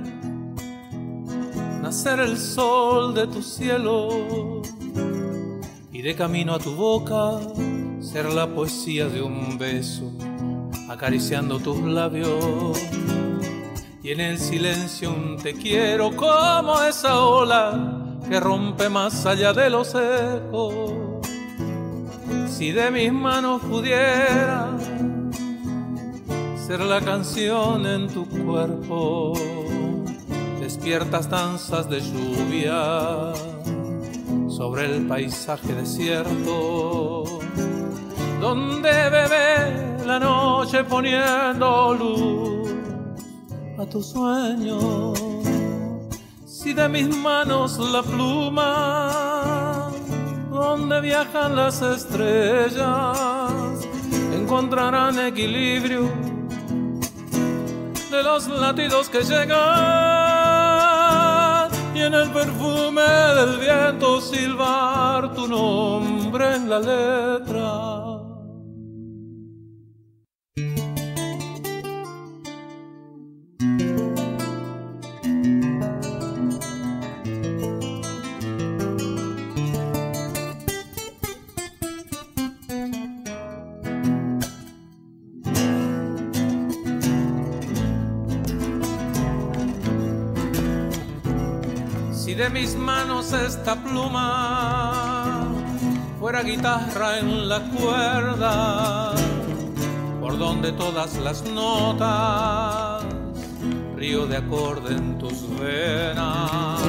nacer 1.83 2.21
el 2.21 2.39
sol 2.39 3.15
de 3.15 3.27
tu 3.27 3.43
cielo. 3.43 4.63
Y 5.93 6.01
de 6.01 6.15
camino 6.15 6.55
a 6.55 6.59
tu 6.59 6.75
boca 6.75 7.39
ser 8.01 8.33
la 8.33 8.47
poesía 8.47 9.09
de 9.09 9.21
un 9.21 9.59
beso 9.59 10.11
acariciando 10.89 11.59
tus 11.59 11.83
labios. 11.83 12.79
Y 14.03 14.13
en 14.13 14.21
el 14.21 14.39
silencio 14.39 15.11
un 15.11 15.37
te 15.37 15.53
quiero 15.53 16.17
como 16.17 16.81
esa 16.83 17.23
ola 17.23 18.21
que 18.27 18.41
rompe 18.41 18.89
más 18.89 19.27
allá 19.27 19.53
de 19.53 19.69
los 19.69 19.95
ecos. 19.95 20.73
Si 22.49 22.73
de 22.73 22.91
mis 22.91 23.13
manos 23.13 23.61
pudiera 23.63 24.78
ser 26.69 26.81
la 26.81 27.01
canción 27.01 27.87
en 27.87 28.09
tu 28.09 28.29
cuerpo, 28.29 29.33
despiertas 30.61 31.31
danzas 31.31 31.89
de 31.89 31.99
lluvia 31.99 33.33
sobre 34.51 34.85
el 34.85 35.07
paisaje 35.07 35.73
desierto, 35.73 37.25
donde 38.39 38.91
bebe 38.91 40.05
la 40.05 40.19
noche 40.19 40.85
poniendo 40.85 41.95
luz 41.95 42.71
a 43.79 43.87
tu 43.87 44.03
sueño. 44.03 45.15
Si 46.45 46.75
de 46.75 46.87
mis 46.87 47.09
manos 47.17 47.79
la 47.79 48.03
pluma, 48.03 49.91
donde 50.51 51.01
viajan 51.01 51.57
las 51.57 51.81
estrellas, 51.81 53.17
encontrarán 54.35 55.19
equilibrio 55.19 56.28
de 58.11 58.23
los 58.23 58.49
latidos 58.49 59.09
que 59.11 59.23
llegan 59.23 59.59
y 61.95 62.01
en 62.01 62.15
el 62.15 62.31
perfume 62.31 63.03
del 63.03 63.59
viento 63.59 64.21
silbar 64.21 65.35
tu 65.35 65.47
nombre 65.47 66.57
en 66.57 66.71
la 66.71 66.79
letra. 66.79 67.88
De 92.35 92.51
mis 92.51 92.77
manos 92.77 93.33
esta 93.33 93.75
pluma 93.75 95.49
fuera 96.21 96.43
guitarra 96.43 97.21
en 97.21 97.49
la 97.49 97.61
cuerda, 97.71 99.15
por 100.21 100.37
donde 100.37 100.73
todas 100.73 101.17
las 101.17 101.43
notas, 101.45 103.03
río 103.97 104.27
de 104.27 104.37
acorde 104.37 104.95
en 104.95 105.17
tus 105.17 105.49
venas, 105.59 106.83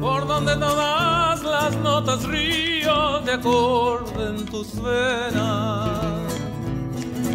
por 0.00 0.26
donde 0.26 0.56
todas 0.56 1.42
las 1.42 1.76
notas, 1.76 2.24
río 2.24 3.20
de 3.20 3.32
acorde 3.34 4.28
en 4.30 4.46
tus 4.46 4.80
venas, 4.80 5.98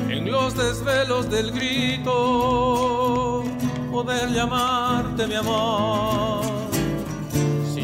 en 0.09 0.31
los 0.31 0.55
desvelos 0.55 1.29
del 1.29 1.51
grito, 1.51 3.43
poder 3.91 4.31
llamarte 4.31 5.27
mi 5.27 5.35
amor 5.35 6.48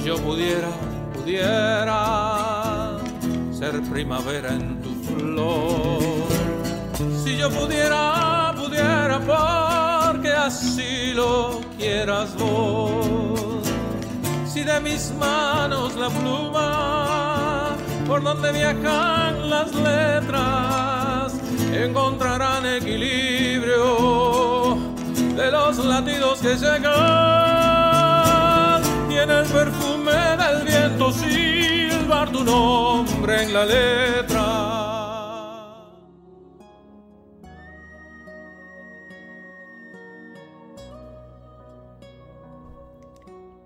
yo 0.05 0.15
pudiera, 0.17 0.69
pudiera 1.15 2.99
ser 3.51 3.81
primavera 3.91 4.53
en 4.53 4.79
tu 4.79 4.93
flor. 5.03 5.99
Si 7.23 7.37
yo 7.37 7.49
pudiera, 7.49 8.53
pudiera, 8.55 9.19
porque 9.19 10.31
así 10.31 11.11
lo 11.15 11.59
quieras 11.79 12.35
vos. 12.35 13.63
Si 14.47 14.61
de 14.61 14.79
mis 14.79 15.11
manos 15.19 15.95
la 15.95 16.09
pluma, 16.09 17.75
por 18.05 18.21
donde 18.21 18.51
viajan 18.51 19.49
las 19.49 19.73
letras, 19.73 21.33
encontrarán 21.73 22.63
equilibrio 22.67 24.77
de 25.35 25.51
los 25.51 25.83
latidos 25.83 26.41
que 26.41 26.55
llegan. 26.57 27.74
Tiene 29.25 29.41
el 29.41 29.47
perfume 29.47 30.11
del 30.11 30.67
viento 30.67 31.11
silbar 31.11 32.31
tu 32.31 32.43
nombre 32.43 33.41
en 33.41 33.53
la 33.55 33.65
letra. 33.65 34.41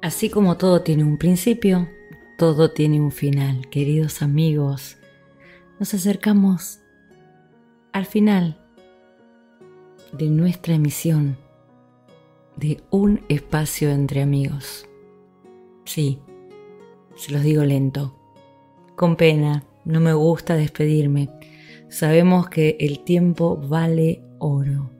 Así 0.02 0.30
como 0.30 0.56
todo 0.56 0.82
tiene 0.82 1.04
un 1.04 1.17
principio, 1.17 1.89
todo 2.38 2.72
tiene 2.72 3.02
un 3.02 3.12
final. 3.12 3.67
Queridos 3.69 4.22
amigos, 4.22 4.95
nos 5.78 5.93
acercamos 5.93 6.80
al 7.91 8.06
final 8.06 8.58
de 10.13 10.30
nuestra 10.30 10.74
emisión 10.74 11.38
de 12.56 12.82
un 12.91 13.26
espacio 13.28 13.89
entre 13.89 14.22
amigos. 14.22 14.88
Sí, 15.89 16.19
se 17.15 17.32
los 17.32 17.41
digo 17.41 17.63
lento, 17.63 18.15
con 18.95 19.15
pena, 19.15 19.63
no 19.86 19.99
me 19.99 20.13
gusta 20.13 20.54
despedirme. 20.54 21.30
Sabemos 21.89 22.47
que 22.47 22.78
el 22.80 22.99
tiempo 22.99 23.58
vale 23.58 24.21
oro 24.38 24.91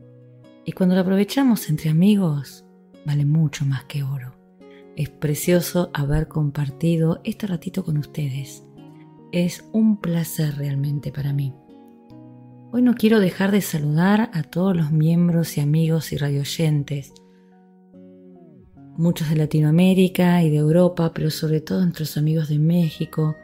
y 0.66 0.72
cuando 0.72 0.96
lo 0.96 1.02
aprovechamos 1.02 1.70
entre 1.70 1.92
amigos, 1.92 2.66
vale 3.06 3.24
mucho 3.24 3.66
más 3.66 3.84
que 3.84 4.02
oro. 4.02 4.34
Es 4.96 5.10
precioso 5.10 5.92
haber 5.94 6.28
compartido 6.28 7.22
este 7.24 7.46
ratito 7.46 7.86
con 7.86 8.00
ustedes. 8.00 8.64
Es 9.32 9.66
un 9.72 9.98
placer 9.98 10.58
realmente 10.58 11.12
para 11.12 11.34
mí. 11.34 11.54
Hoy 12.72 12.82
no 12.82 12.96
quiero 12.96 13.20
dejar 13.20 13.52
de 13.52 13.62
saludar 13.62 14.32
a 14.34 14.42
todos 14.42 14.76
los 14.76 14.92
miembros 14.92 15.56
y 15.56 15.62
amigos 15.62 16.12
y 16.14 16.18
radioyentes, 16.18 17.14
muchos 19.00 19.30
de 19.30 19.38
Latinoamérica 19.38 20.44
y 20.44 20.50
de 20.50 20.58
Europa, 20.58 21.14
pero 21.14 21.32
sobre 21.32 21.62
todo 21.62 21.82
nuestros 21.84 22.18
amigos 22.18 22.50
de 22.50 22.60
México, 22.60 23.38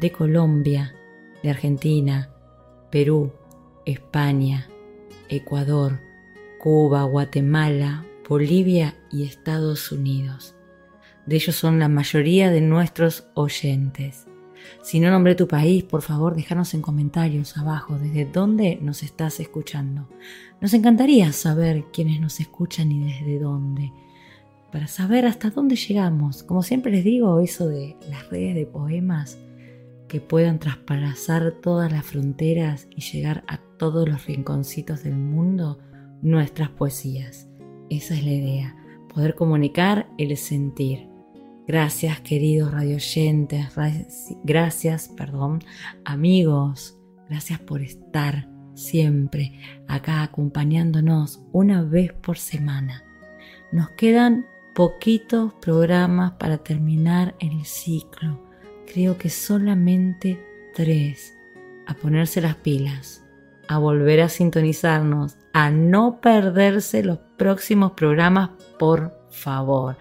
de 0.00 0.10
Colombia, 0.10 0.92
de 1.40 1.50
Argentina, 1.50 2.30
Perú, 2.90 3.30
España, 3.86 4.68
Ecuador, 5.28 6.00
Cuba, 6.58 7.04
Guatemala, 7.04 8.04
Bolivia 8.28 8.96
y 9.12 9.22
Estados 9.22 9.92
Unidos. 9.92 10.56
De 11.26 11.36
ellos 11.36 11.54
son 11.54 11.78
la 11.78 11.88
mayoría 11.88 12.50
de 12.50 12.60
nuestros 12.60 13.28
oyentes. 13.34 14.26
Si 14.82 14.98
no 14.98 15.12
nombré 15.12 15.36
tu 15.36 15.46
país, 15.46 15.84
por 15.84 16.02
favor, 16.02 16.34
déjanos 16.34 16.74
en 16.74 16.82
comentarios 16.82 17.56
abajo 17.56 17.96
desde 18.00 18.24
dónde 18.24 18.80
nos 18.82 19.04
estás 19.04 19.38
escuchando. 19.38 20.08
Nos 20.60 20.74
encantaría 20.74 21.32
saber 21.32 21.84
quiénes 21.92 22.20
nos 22.20 22.40
escuchan 22.40 22.90
y 22.90 23.04
desde 23.04 23.38
dónde, 23.38 23.92
para 24.72 24.86
saber 24.86 25.26
hasta 25.26 25.50
dónde 25.50 25.76
llegamos. 25.76 26.42
Como 26.42 26.62
siempre 26.62 26.92
les 26.92 27.04
digo, 27.04 27.40
eso 27.40 27.68
de 27.68 27.96
las 28.10 28.28
redes 28.30 28.54
de 28.54 28.66
poemas 28.66 29.38
que 30.08 30.20
puedan 30.20 30.58
traspasar 30.58 31.52
todas 31.62 31.92
las 31.92 32.04
fronteras 32.04 32.88
y 32.94 33.02
llegar 33.02 33.44
a 33.46 33.58
todos 33.78 34.08
los 34.08 34.26
rinconcitos 34.26 35.04
del 35.04 35.16
mundo, 35.16 35.78
nuestras 36.22 36.70
poesías. 36.70 37.48
Esa 37.90 38.14
es 38.14 38.24
la 38.24 38.32
idea, 38.32 38.76
poder 39.12 39.34
comunicar 39.34 40.08
el 40.18 40.36
sentir. 40.36 41.08
Gracias 41.66 42.20
queridos 42.20 42.72
radioyentes, 42.72 43.68
gracias, 44.42 45.08
perdón, 45.08 45.62
amigos, 46.04 46.98
gracias 47.28 47.60
por 47.60 47.82
estar 47.82 48.48
siempre 48.74 49.60
acá 49.86 50.22
acompañándonos 50.22 51.42
una 51.52 51.82
vez 51.82 52.12
por 52.14 52.38
semana. 52.38 53.04
Nos 53.70 53.90
quedan 53.90 54.46
poquitos 54.78 55.54
programas 55.54 56.34
para 56.38 56.58
terminar 56.58 57.34
el 57.40 57.64
ciclo. 57.64 58.40
Creo 58.86 59.18
que 59.18 59.28
solamente 59.28 60.40
tres. 60.72 61.34
A 61.88 61.94
ponerse 61.94 62.40
las 62.40 62.54
pilas, 62.54 63.24
a 63.66 63.78
volver 63.78 64.20
a 64.20 64.28
sintonizarnos, 64.28 65.36
a 65.52 65.72
no 65.72 66.20
perderse 66.20 67.02
los 67.02 67.18
próximos 67.36 67.92
programas, 67.92 68.50
por 68.78 69.18
favor 69.32 69.96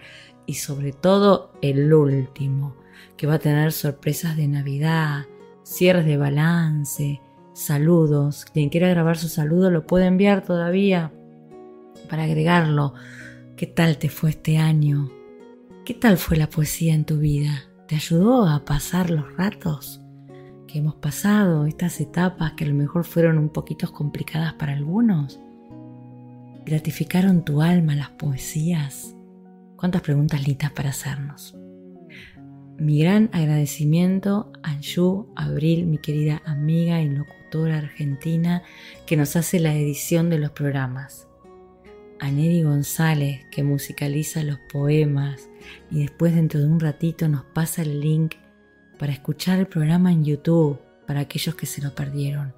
y 0.45 0.53
sobre 0.53 0.91
todo 0.91 1.53
el 1.63 1.91
último, 1.91 2.77
que 3.17 3.25
va 3.25 3.35
a 3.35 3.39
tener 3.39 3.71
sorpresas 3.71 4.37
de 4.37 4.47
Navidad, 4.47 5.25
cierres 5.63 6.05
de 6.05 6.17
balance, 6.17 7.19
saludos. 7.53 8.45
Quien 8.45 8.69
quiera 8.69 8.89
grabar 8.89 9.17
su 9.17 9.27
saludo 9.27 9.71
lo 9.71 9.87
puede 9.87 10.05
enviar 10.05 10.43
todavía 10.43 11.11
para 12.11 12.25
agregarlo. 12.25 12.93
¿Qué 13.58 13.65
tal 13.65 13.98
te 13.98 14.08
fue 14.08 14.30
este 14.30 14.60
año? 14.60 15.10
¿Qué 15.84 15.96
tal 15.96 16.20
fue 16.20 16.38
la 16.38 16.48
poesía 16.48 16.93
en 16.93 17.06
tu 17.06 17.17
vida? 17.17 17.63
¿Te 17.88 17.96
ayudó 17.96 18.48
a 18.48 18.63
pasar 18.65 19.10
los 19.10 19.36
ratos 19.36 20.00
que 20.67 20.78
hemos 20.78 20.93
pasado, 20.93 21.65
estas 21.65 22.00
etapas 22.00 22.54
que 22.54 22.65
a 22.65 22.67
lo 22.67 22.76
mejor 22.76 23.04
fueron 23.04 23.39
un 23.39 23.50
poquito 23.50 23.91
complicadas 23.91 24.54
para 24.54 24.74
algunos? 24.74 25.39
¿Gratificaron 26.67 27.43
tu 27.43 27.63
alma 27.63 27.96
las 27.96 28.12
poesías? 28.12 29.15
Cuántas 29.76 30.04
preguntas 30.04 30.48
listas 30.48 30.70
para 30.70 30.89
hacernos. 30.89 31.58
Mi 32.78 33.00
gran 33.00 33.32
agradecimiento 33.34 34.52
a 34.62 34.74
Anju 34.74 35.34
Abril, 35.36 35.88
mi 35.88 35.98
querida 35.98 36.43
amiga 36.46 37.02
y 37.02 37.10
locutora 37.10 37.80
argentina, 37.80 38.62
que 39.08 39.17
nos 39.17 39.36
hace 39.36 39.60
la 39.60 39.74
edición 39.74 40.30
de 40.30 40.38
los 40.38 40.52
programas. 40.52 41.26
A 42.19 42.32
Neri 42.32 42.63
González, 42.63 43.45
que 43.51 43.63
musicaliza 43.63 44.43
los 44.43 44.58
poemas 44.71 45.49
y 45.91 46.01
después 46.01 46.34
dentro 46.34 46.60
de 46.60 46.67
un 46.67 46.80
ratito 46.80 47.27
nos 47.27 47.43
pasa 47.43 47.84
el 47.84 47.99
link 47.99 48.36
para 48.97 49.13
escuchar 49.13 49.60
el 49.60 49.67
programa 49.67 50.12
en 50.12 50.25
YouTube 50.25 50.80
para 51.06 51.21
aquellos 51.21 51.56
que 51.56 51.65
se 51.65 51.82
lo 51.82 51.93
perdieron. 51.93 52.53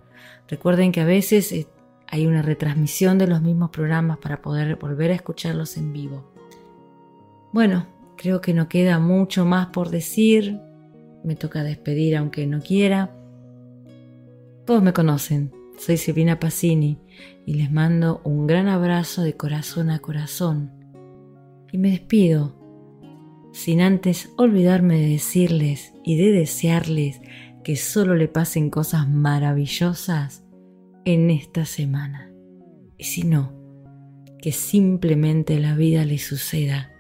Recuerden 0.48 0.92
que 0.92 1.02
a 1.02 1.06
veces 1.06 1.52
eh, 1.52 1.68
hay 2.08 2.26
una 2.26 2.42
retransmisión 2.42 3.18
de 3.18 3.28
los 3.28 3.42
mismos 3.42 3.70
programas 3.70 4.18
para 4.18 4.42
poder 4.42 4.78
volver 4.78 5.12
a 5.12 5.16
escucharlos 5.16 5.78
en 5.78 5.94
vivo. 5.94 6.32
Bueno, 7.52 7.88
creo 8.18 8.42
que 8.42 8.54
no 8.54 8.70
queda 8.70 9.00
mucho 9.00 9.46
más 9.46 9.68
por 9.68 9.90
decir. 9.90 10.60
Me 11.24 11.36
toca 11.36 11.64
despedir 11.64 12.16
aunque 12.16 12.48
no 12.48 12.62
quiera. 12.62 13.12
Todos 14.66 14.82
me 14.82 14.94
conocen. 14.94 15.59
Soy 15.80 15.96
Silvina 15.96 16.42
Pacini 16.42 17.00
y 17.46 17.54
les 17.54 17.72
mando 17.72 18.20
un 18.26 18.48
gran 18.48 18.68
abrazo 18.68 19.24
de 19.24 19.38
corazón 19.38 19.90
a 19.92 20.00
corazón. 20.00 20.74
Y 21.72 21.78
me 21.78 21.92
despido, 21.92 22.60
sin 23.54 23.80
antes 23.80 24.30
olvidarme 24.38 25.00
de 25.00 25.08
decirles 25.08 25.94
y 26.04 26.18
de 26.18 26.34
desearles 26.34 27.22
que 27.64 27.78
solo 27.78 28.16
le 28.16 28.28
pasen 28.28 28.70
cosas 28.70 29.08
maravillosas 29.08 30.44
en 31.06 31.30
esta 31.30 31.64
semana. 31.64 32.30
Y 32.98 33.06
si 33.06 33.24
no, 33.24 33.54
que 34.42 34.52
simplemente 34.52 35.60
la 35.60 35.76
vida 35.76 36.04
le 36.04 36.18
suceda 36.18 36.92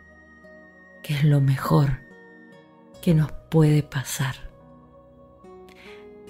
que 1.04 1.15
es 1.15 1.26
lo 1.26 1.42
mejor 1.42 2.00
que 3.02 3.13
nos 3.13 3.30
puede 3.52 3.84
pasar. 3.84 4.36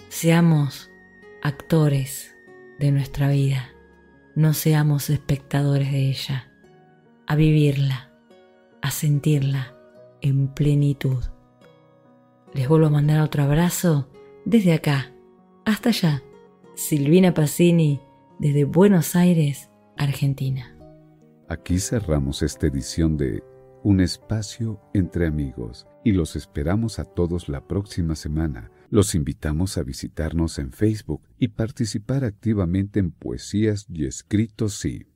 Seamos 0.10 0.90
actores 1.44 2.36
de 2.80 2.92
nuestra 2.92 3.30
vida, 3.30 3.70
no 4.36 4.54
seamos 4.54 5.10
espectadores 5.10 5.92
de 5.92 6.10
ella, 6.10 6.52
a 7.28 7.36
vivirla, 7.36 8.12
a 8.82 8.90
sentirla 8.92 9.76
en 10.22 10.48
plenitud. 10.48 11.24
Les 12.54 12.68
vuelvo 12.68 12.88
a 12.88 12.92
mandar 12.92 13.22
otro 13.22 13.44
abrazo 13.44 14.10
desde 14.46 14.74
acá, 14.74 15.12
hasta 15.66 15.90
allá, 15.90 16.24
Silvina 16.76 17.34
Pacini, 17.34 18.00
desde 18.40 18.64
Buenos 18.64 19.16
Aires, 19.16 19.70
Argentina. 19.98 20.76
Aquí 21.50 21.80
cerramos 21.80 22.42
esta 22.42 22.68
edición 22.68 23.18
de 23.18 23.44
un 23.84 24.00
espacio 24.00 24.80
entre 24.94 25.28
amigos 25.28 25.88
y 26.04 26.14
los 26.14 26.36
esperamos 26.36 27.00
a 27.00 27.06
todos 27.06 27.50
la 27.50 27.68
próxima 27.68 28.16
semana. 28.16 28.72
Los 28.92 29.14
invitamos 29.14 29.78
a 29.78 29.84
visitarnos 29.84 30.58
en 30.58 30.72
Facebook 30.72 31.22
y 31.38 31.50
participar 31.50 32.24
activamente 32.24 33.00
en 33.00 33.12
Poesías 33.12 33.86
y 33.88 34.06
Escritos 34.06 34.74
Sí. 34.74 35.09